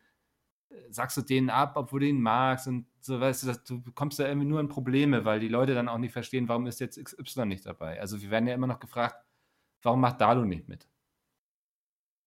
[0.69, 3.81] äh, sagst du denen ab, obwohl du ihn magst und so, weißt du, dass du
[3.95, 6.79] kommst da irgendwie nur in Probleme, weil die Leute dann auch nicht verstehen, warum ist
[6.79, 7.99] jetzt XY nicht dabei.
[7.99, 9.25] Also wir werden ja immer noch gefragt,
[9.81, 10.87] warum macht Dalu nicht mit?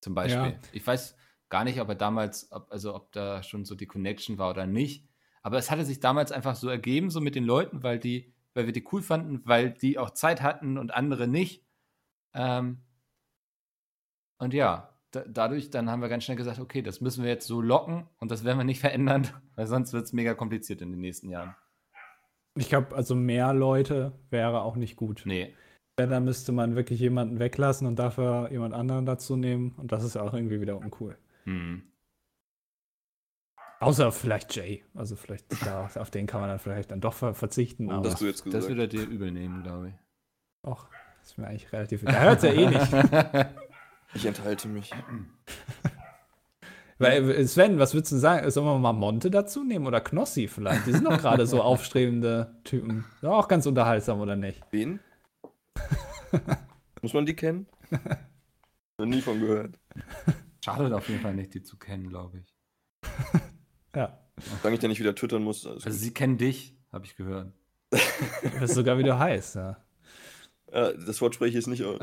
[0.00, 0.52] Zum Beispiel.
[0.52, 0.58] Ja.
[0.72, 1.16] Ich weiß
[1.50, 4.66] gar nicht, ob er damals, ob, also ob da schon so die Connection war oder
[4.66, 5.06] nicht.
[5.42, 8.66] Aber es hatte sich damals einfach so ergeben, so mit den Leuten, weil die, weil
[8.66, 11.64] wir die cool fanden, weil die auch Zeit hatten und andere nicht.
[12.34, 12.82] Ähm,
[14.38, 17.46] und ja, da, dadurch dann haben wir ganz schnell gesagt, okay, das müssen wir jetzt
[17.46, 20.90] so locken und das werden wir nicht verändern, weil sonst wird es mega kompliziert in
[20.90, 21.54] den nächsten Jahren.
[22.56, 25.22] Ich glaube, also mehr Leute wäre auch nicht gut.
[25.24, 25.54] Nee.
[25.96, 29.74] Da müsste man wirklich jemanden weglassen und dafür jemand anderen dazu nehmen.
[29.76, 31.18] Und das ist ja auch irgendwie wieder uncool.
[31.44, 31.82] Hm.
[33.80, 34.82] Außer vielleicht Jay.
[34.94, 37.88] Also vielleicht da, auf den kann man dann vielleicht dann doch ver verzichten.
[37.88, 38.68] Oh, aber das du jetzt Das gesagt.
[38.68, 39.94] würde er dir übel nehmen, glaube ich.
[40.66, 40.88] Och,
[41.22, 42.02] ist mir eigentlich relativ.
[42.04, 42.92] Da hört ja eh nicht.
[44.14, 44.90] Ich enthalte mich.
[46.98, 48.50] Weil, äh, Sven, was würdest du sagen?
[48.50, 50.86] Sollen wir mal Monte dazu nehmen oder Knossi vielleicht?
[50.86, 53.06] Die sind doch gerade so aufstrebende Typen.
[53.22, 54.60] Ja, auch ganz unterhaltsam, oder nicht?
[54.70, 55.00] Wen?
[57.00, 57.66] Muss man die kennen?
[58.98, 59.78] Noch nie von gehört.
[60.62, 62.54] Schadet auf jeden Fall nicht, die zu kennen, glaube ich.
[63.96, 64.18] Ja.
[64.58, 65.66] Solange ich da nicht wieder twittern muss.
[65.66, 67.54] Also Also sie kennen dich, habe ich gehört.
[67.90, 67.98] Du
[68.60, 69.78] bist sogar, wie du heißt, ja.
[70.70, 71.98] ja, das Wort spreche ich jetzt nicht aus.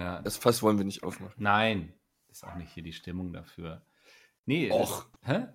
[0.00, 0.22] Ja.
[0.22, 1.34] Das Fass wollen wir nicht aufmachen.
[1.36, 1.92] Nein,
[2.28, 3.84] ist auch nicht hier die Stimmung dafür.
[4.46, 5.06] Nee, Och.
[5.22, 5.46] das- hä?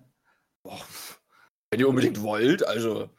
[0.62, 0.80] Boah,
[1.70, 3.10] wenn ihr unbedingt wollt, also.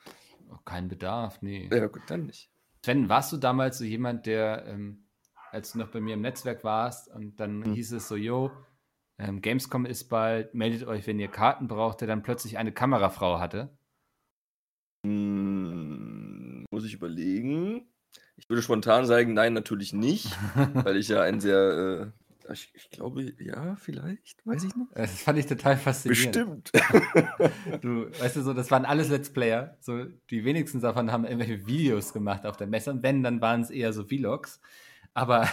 [0.50, 1.70] Oh, kein Bedarf, nee.
[1.72, 2.50] Ja, gut, dann nicht.
[2.86, 5.10] Sven, warst du damals so jemand, der, ähm,
[5.52, 7.74] als du noch bei mir im Netzwerk warst und dann Hm.
[7.74, 8.52] hieß es so, yo,
[9.18, 13.40] ähm, Gamescom ist bald, meldet euch, wenn ihr Karten braucht, der dann plötzlich eine Kamerafrau
[13.40, 13.78] hatte?
[15.06, 17.92] Hm, muss ich überlegen.
[18.38, 20.28] Ich würde spontan sagen, nein, natürlich nicht,
[20.74, 22.12] weil ich ja ein sehr,
[22.48, 24.90] äh, ich, ich glaube, ja, vielleicht, weiß ich nicht.
[24.94, 26.72] Das fand ich total faszinierend.
[26.72, 27.82] Bestimmt.
[27.82, 29.78] Du, weißt du, so, das waren alles Let's Player.
[29.82, 32.92] So, die wenigsten davon haben irgendwelche Videos gemacht auf der Messe.
[32.92, 34.62] Und wenn, dann waren es eher so Vlogs.
[35.14, 35.50] Aber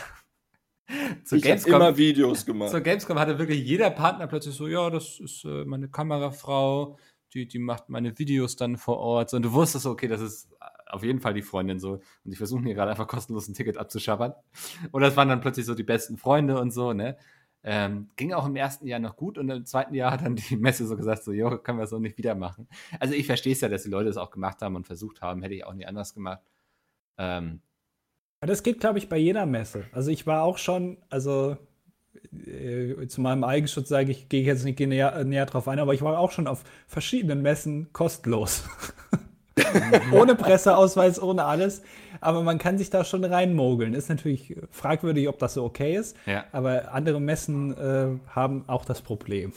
[1.24, 2.70] zur ich Gamescom, immer Videos gemacht.
[2.70, 6.98] zur Gamescom hatte wirklich jeder Partner plötzlich so, ja, das ist äh, meine Kamerafrau,
[7.32, 9.34] die, die macht meine Videos dann vor Ort.
[9.34, 10.48] Und du wusstest, so, okay, das ist
[10.86, 11.94] auf jeden Fall die Freundin so.
[11.94, 14.34] Und die versuchen hier gerade einfach kostenlos ein Ticket abzuschabbern.
[14.92, 17.16] Und das waren dann plötzlich so die besten Freunde und so, ne?
[17.66, 20.56] Ähm, ging auch im ersten Jahr noch gut und im zweiten Jahr hat dann die
[20.56, 22.68] Messe so gesagt, so, jo, können wir so nicht wieder machen.
[23.00, 25.40] Also ich verstehe es ja, dass die Leute es auch gemacht haben und versucht haben,
[25.40, 26.42] hätte ich auch nie anders gemacht.
[27.16, 27.62] Ähm,
[28.40, 29.86] das geht, glaube ich, bei jeder Messe.
[29.92, 31.56] Also ich war auch schon, also
[32.46, 35.78] äh, zu meinem Eigenschutz sage ich, gehe ich jetzt nicht näher, äh, näher drauf ein,
[35.78, 38.64] aber ich war auch schon auf verschiedenen Messen kostenlos.
[40.12, 41.82] ohne Presseausweis, ohne alles.
[42.20, 43.94] Aber man kann sich da schon reinmogeln.
[43.94, 46.16] Ist natürlich fragwürdig, ob das so okay ist.
[46.26, 46.44] ja.
[46.52, 49.52] Aber andere Messen äh, haben auch das Problem.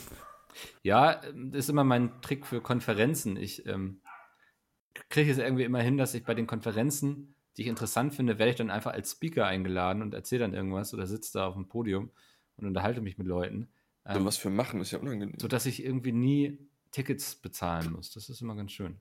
[0.84, 3.38] Ja, das ist immer mein Trick für Konferenzen.
[3.38, 4.02] Ich ähm,
[5.10, 8.52] kriege es irgendwie immer hin, dass ich bei den Konferenzen, die ich interessant finde, werde
[8.52, 11.68] ich dann einfach als Speaker eingeladen und erzähle dann irgendwas oder sitze da auf dem
[11.68, 12.12] Podium
[12.58, 13.70] und unterhalte mich mit Leuten.
[14.12, 15.36] So Ähm, was für machen, ist ja unangenehm.
[15.40, 16.58] sodass ich irgendwie nie
[16.92, 18.12] Tickets bezahlen muss.
[18.12, 19.00] Das ist immer ganz schön.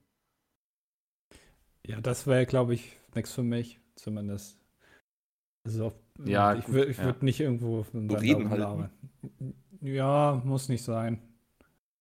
[1.87, 4.59] Ja, das wäre, glaube ich, nichts für mich, zumindest.
[5.65, 5.93] Also,
[6.25, 7.03] Ja, ich würde ja.
[7.03, 8.89] würd nicht irgendwo So seinem reden halten.
[9.81, 11.21] Ja, muss nicht sein.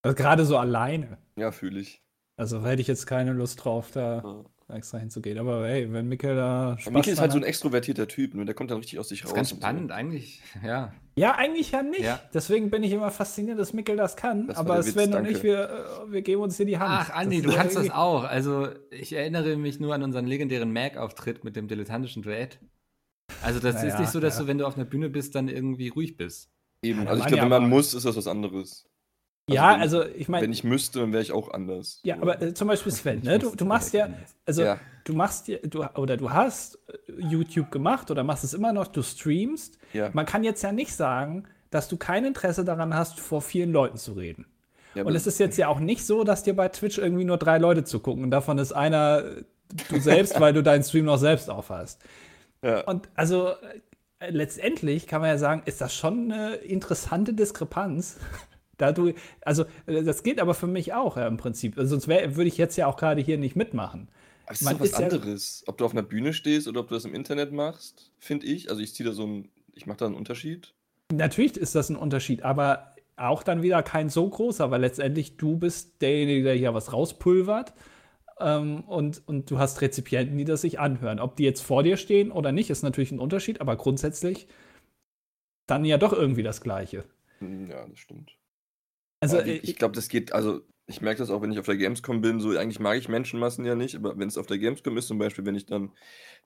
[0.02, 1.18] Also gerade so alleine.
[1.36, 2.02] Ja, fühle ich.
[2.36, 4.44] Also hätte ich jetzt keine Lust drauf, da Ja.
[4.68, 5.38] Extra hinzugehen.
[5.38, 8.44] Aber hey, wenn Mikkel da Spaß Miki ist halt so ein extrovertierter Typ, ne?
[8.44, 9.32] der kommt dann richtig aus sich Das raus.
[9.32, 9.62] ist ganz und so.
[9.62, 10.42] spannend eigentlich.
[10.64, 10.92] Ja.
[11.16, 12.00] Ja, eigentlich ja nicht.
[12.00, 12.20] Ja.
[12.34, 14.48] Deswegen bin ich immer fasziniert, dass Mikkel das kann.
[14.48, 15.30] Das aber Witz, Sven und danke.
[15.30, 15.70] ich, wir,
[16.08, 16.90] äh, wir geben uns hier die Hand.
[16.90, 18.24] Ach, Andi, Das du kannst das auch.
[18.24, 22.58] Also, ich erinnere mich nur an unseren legendären Mac-Auftritt mit dem dilettantischen Duett.
[23.42, 24.42] Also, das Naja, ist nicht so, dass ja.
[24.42, 26.50] du, wenn du auf einer Bühne bist, dann irgendwie ruhig bist.
[26.82, 28.86] Eben, also ich glaube, wenn man muss, ist das was anderes.
[29.48, 32.00] Ja, wenn- also ich meine, Wenn ich müsste, dann wäre ich auch anders.
[32.04, 33.38] ja, aber äh, zum Beispiel Sven, ne?
[33.38, 34.08] du, du machst ja,
[34.44, 34.80] also Ja.
[35.04, 38.88] du machst ja, du, oder du hast äh, YouTube gemacht oder machst es immer noch,
[38.88, 39.78] du streamst.
[39.92, 40.10] Ja.
[40.12, 43.98] Man kann jetzt ja nicht sagen, dass du kein Interesse daran hast, vor vielen Leuten
[43.98, 44.46] zu reden.
[44.94, 47.36] ja, Und es ist jetzt ja auch nicht so, dass dir bei Twitch irgendwie nur
[47.38, 49.42] drei Leute zugucken und davon ist einer äh,
[49.90, 52.02] du selbst, weil du deinen Stream noch selbst aufhast.
[52.62, 52.80] ja.
[52.84, 53.50] Und also
[54.18, 58.18] äh, letztendlich kann man ja sagen, ist das schon eine interessante Diskrepanz.
[58.78, 59.12] Da du,
[59.42, 61.78] also äh, das geht aber für mich auch ja, im Prinzip.
[61.78, 64.08] Also, sonst wär- würde ich jetzt ja auch gerade hier nicht mitmachen.
[64.44, 65.64] Aber es ist doch was ist ja- anderes.
[65.66, 68.68] Ob du auf einer Bühne stehst oder ob du das im Internet machst, finde ich.
[68.70, 70.72] Also ich ziehe da so ein, ich mache da einen Unterschied.
[71.12, 75.56] Natürlich ist das ein Unterschied, aber auch dann wieder kein so großer, weil letztendlich du
[75.56, 77.72] bist derjenige, der hier was rauspulvert.
[78.38, 81.18] Ähm, und, und du hast Rezipienten, die das sich anhören.
[81.20, 84.46] Ob die jetzt vor dir stehen oder nicht, ist natürlich ein Unterschied, aber grundsätzlich
[85.66, 87.04] dann ja doch irgendwie das Gleiche.
[87.38, 88.36] Hm, Ja, das stimmt.
[89.20, 91.66] Also, äh, ich, ich glaube, das geht, also ich merke das auch, wenn ich auf
[91.66, 94.58] der Gamescom bin, so eigentlich mag ich Menschenmassen ja nicht, aber wenn es auf der
[94.58, 95.92] Gamescom ist, zum Beispiel, wenn ich dann,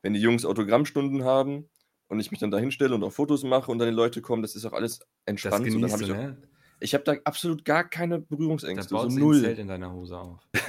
[0.02, 1.68] wenn die Jungs Autogrammstunden haben
[2.08, 4.42] und ich mich dann da hinstelle und auch Fotos mache und dann die Leute kommen,
[4.42, 5.66] das ist auch alles Das entspannt.
[5.70, 6.36] so, dann genießt ich ne?
[6.80, 9.40] ich habe da absolut gar keine Da Berührungsängste, so sie ein null.
[9.42, 10.40] Zelt in deiner Hose auf.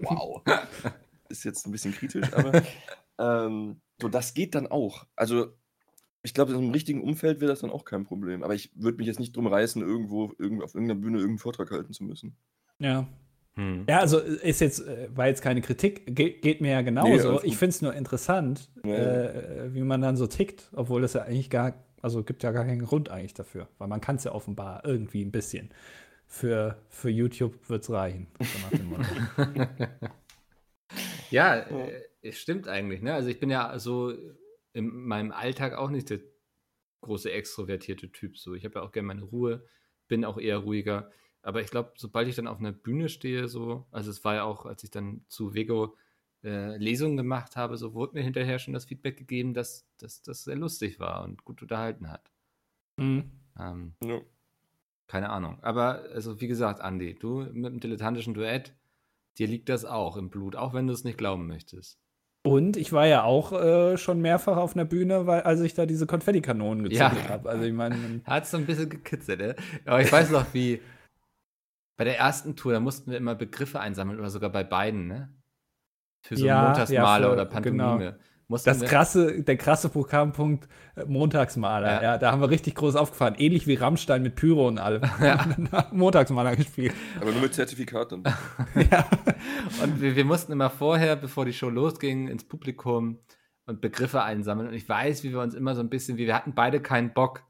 [0.00, 0.42] Wow.
[1.28, 2.62] ist jetzt ein bisschen kritisch, aber
[3.18, 5.06] ähm, so, das geht dann auch.
[5.16, 5.54] Also,
[6.22, 8.42] ich glaube, in einem richtigen Umfeld wäre das dann auch kein Problem.
[8.42, 11.70] Aber ich würde mich jetzt nicht drum reißen, irgendwo, irgendwo auf irgendeiner Bühne irgendeinen Vortrag
[11.70, 12.36] halten zu müssen.
[12.78, 13.06] ja.
[13.54, 13.84] Hm.
[13.86, 17.28] Ja, also ist jetzt, äh, war jetzt keine Kritik, Ge geht mir ja Nee, genauso.
[17.28, 21.12] alles ich finde es nur interessant, Ja, äh, wie man dann so tickt, obwohl das
[21.12, 24.24] ja eigentlich gar, also gibt ja gar keinen Grund eigentlich dafür, weil man kann es
[24.24, 25.68] ja offenbar irgendwie ein bisschen.
[26.26, 28.28] Für, für YouTube wird es reichen.
[28.40, 29.36] So.
[31.30, 33.14] Ja, äh, es stimmt eigentlich, ne?
[33.14, 34.12] Also ich bin ja so
[34.72, 36.20] in meinem Alltag auch nicht der
[37.02, 38.38] große extrovertierte Typ.
[38.38, 39.64] So, ich habe ja auch gerne meine Ruhe,
[40.08, 41.10] bin auch eher ruhiger.
[41.42, 44.44] Aber ich glaube, sobald ich dann auf einer Bühne stehe, so, also es war ja
[44.44, 45.96] auch, als ich dann zu Vego
[46.44, 50.56] äh, Lesungen gemacht habe, so wurde mir hinterher schon das Feedback gegeben, dass das sehr
[50.56, 52.32] lustig war und gut unterhalten hat.
[52.98, 53.30] Mhm.
[53.58, 54.22] Ähm, Ja.
[55.06, 55.62] keine Ahnung.
[55.62, 58.74] Aber, also wie gesagt, Andi, du mit dem dilettantischen Duett,
[59.38, 62.00] dir liegt das auch im Blut, auch wenn du es nicht glauben möchtest.
[62.44, 65.86] Und ich war ja auch äh, schon mehrfach auf einer Bühne, weil, als ich da
[65.86, 67.28] diese Konfettikanonen gezündet Ja.
[67.30, 67.48] habe.
[67.48, 69.54] Also ich meine, Hat so ein bisschen gekitzelt, ne?
[69.86, 70.80] Aber ich weiß noch, wie
[71.96, 75.32] bei der ersten Tour, da mussten wir immer Begriffe einsammeln oder sogar bei beiden, ne?
[76.24, 77.98] Für so Ja, Montagsmaler ja, für- oder Pantomime.
[77.98, 78.18] genau.
[78.48, 82.02] Mussten das krasse, der krasse Programmpunkt äh, Montagsmaler, Ja.
[82.02, 82.18] ja.
[82.18, 83.34] da haben wir richtig groß aufgefahren.
[83.38, 85.02] Ähnlich wie Rammstein mit Pyro und allem.
[85.92, 86.94] Montagsmaler gespielt.
[87.20, 88.24] Aber nur mit Zertifikat dann.
[88.90, 89.06] ja.
[89.82, 93.20] Und wir, wir mussten immer vorher, bevor die Show losging, ins Publikum
[93.66, 94.68] und Begriffe einsammeln.
[94.68, 97.12] Und ich weiß, wie wir uns immer so ein bisschen, wie wir hatten beide keinen
[97.14, 97.44] Bock.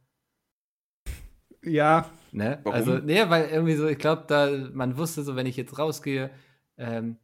[1.65, 2.61] ja, Ne?
[2.63, 2.75] Warum?
[2.75, 6.31] Also, nee, weil irgendwie so, ich glaube, da, man wusste so, wenn ich jetzt rausgehe,
[6.79, 7.19] ähm,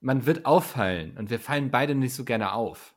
[0.00, 2.94] man wird auffallen und wir fallen beide nicht so gerne auf.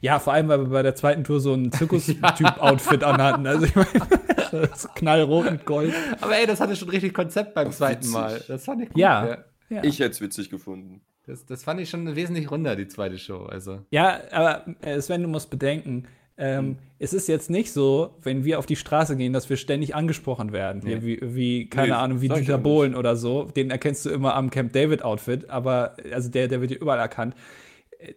[0.00, 3.46] Ja, vor allem, weil wir bei der zweiten Tour so ein Zirkus-Typ-Outfit anhatten.
[3.46, 3.88] Also ich meine,
[4.50, 5.94] das ist knallrot mit Gold.
[6.20, 8.12] Aber ey, das hatte schon richtig Konzept beim zweiten witzig.
[8.12, 8.42] Mal.
[8.48, 8.98] Das fand ich gut.
[8.98, 9.44] Ja.
[9.70, 9.84] Ja.
[9.84, 11.02] Ich hätte es witzig gefunden.
[11.26, 13.44] Das, das fand ich schon wesentlich runder, die zweite Show.
[13.44, 13.84] Also.
[13.90, 16.08] Ja, aber äh, Sven, du musst bedenken,
[16.38, 19.94] ähm, es ist jetzt nicht so, wenn wir auf die Straße gehen, dass wir ständig
[19.94, 20.82] angesprochen werden.
[20.84, 22.58] Hier, wie, wie, keine Nee, Ahnung, wie Dieter.
[22.58, 23.44] Bohlen oder so.
[23.44, 27.34] Den erkennst du immer am Camp David-Outfit, aber also der, der wird hier überall erkannt.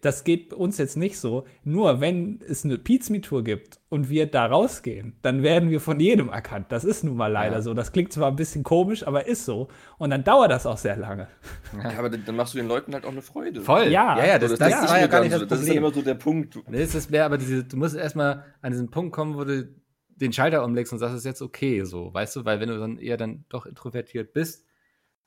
[0.01, 1.45] Das geht uns jetzt nicht so.
[1.63, 6.29] Nur wenn es eine Pizza-Tour gibt und wir da rausgehen, dann werden wir von jedem
[6.29, 6.67] erkannt.
[6.69, 7.61] Das ist nun mal leider Ja.
[7.63, 7.73] so.
[7.73, 9.69] Das klingt zwar ein bisschen komisch, aber ist so.
[9.97, 11.27] Und dann dauert das auch sehr lange.
[11.83, 13.61] Ja, aber dann machst du den Leuten halt auch eine Freude.
[13.61, 13.87] Voll.
[13.87, 15.45] Ja, ja, ja das, das, denke ich war ja gar nicht das so.
[15.47, 15.83] Das ist dann Problem.
[15.83, 16.55] immer so der Punkt.
[16.55, 19.43] Du- Nee, es ist mehr, aber diese, du musst erstmal an diesen Punkt kommen, wo
[19.45, 19.67] du
[20.15, 22.77] den Schalter umlegst und sagst, es ist jetzt okay, so, weißt du, weil wenn du
[22.77, 24.63] dann eher dann doch introvertiert bist,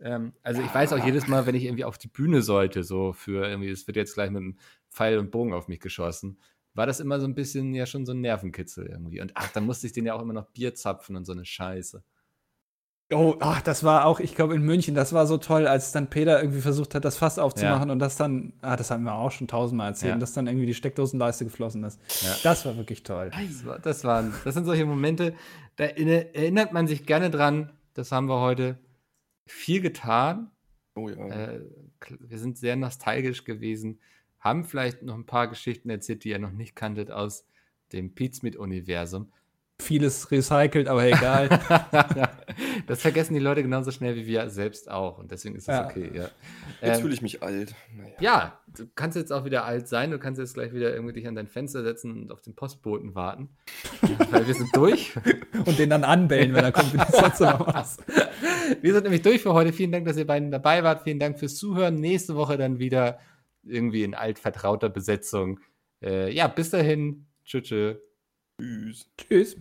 [0.01, 3.13] ähm, also ich weiß auch jedes Mal, wenn ich irgendwie auf die Bühne sollte, so
[3.13, 4.59] für irgendwie, es wird jetzt gleich mit einem
[4.91, 6.39] Pfeil und Bogen auf mich geschossen,
[6.75, 9.21] war das immer so ein bisschen ja schon so ein Nervenkitzel irgendwie.
[9.21, 11.45] Und ach, dann musste ich den ja auch immer noch Bier zapfen und so eine
[11.45, 12.03] Scheiße.
[13.13, 16.09] Oh, ach, das war auch, ich glaube, in München, das war so toll, als dann
[16.09, 19.31] Peter irgendwie versucht hat, das Fass aufzumachen und das dann, ah, das haben wir auch
[19.31, 20.19] schon tausendmal erzählt, Ja.
[20.19, 22.01] dass dann irgendwie die Steckdosenleiste geflossen ist.
[22.23, 22.35] Ja.
[22.43, 23.31] Das war wirklich toll.
[23.31, 25.35] Das, war, das, waren, das sind solche Momente,
[25.77, 27.71] da inne- erinnert man sich gerne dran.
[27.93, 28.79] Das haben wir heute
[29.47, 30.51] viel getan.
[30.95, 31.29] Oh ja.
[31.29, 31.61] Äh,
[32.21, 34.01] wir sind sehr nostalgisch gewesen,
[34.41, 37.47] haben vielleicht noch ein paar Geschichten erzählt, die ihr noch nicht kanntet aus
[37.93, 39.33] dem Pizmeet-Universum.
[39.81, 41.49] Vieles recycelt, aber egal.
[42.87, 45.87] das vergessen die Leute genauso schnell wie wir selbst auch und deswegen ist es Ja.
[45.87, 46.11] okay.
[46.15, 46.23] Ja.
[46.81, 47.75] Jetzt Ähm, fühle ich mich alt.
[47.97, 48.15] Naja.
[48.21, 51.27] ja, du kannst jetzt auch wieder alt sein, du kannst jetzt gleich wieder irgendwie dich
[51.27, 53.49] an dein Fenster setzen und auf den Postboten warten,
[54.31, 55.13] weil wir sind durch.
[55.67, 58.01] und den dann anbellen, wenn er kommt, du sonst immer machst.
[58.81, 59.73] Wir sind nämlich durch für heute.
[59.73, 61.03] Vielen Dank, dass ihr beiden dabei wart.
[61.03, 61.97] Vielen Dank fürs Zuhören.
[62.01, 63.19] Nächste Woche dann wieder
[63.65, 65.59] irgendwie in altvertrauter Besetzung.
[66.01, 67.27] Äh, ja, bis dahin.
[67.45, 67.65] Tschüss.
[67.65, 67.97] tschüss.
[68.59, 69.09] Tschüss.
[69.17, 69.57] Tschüss.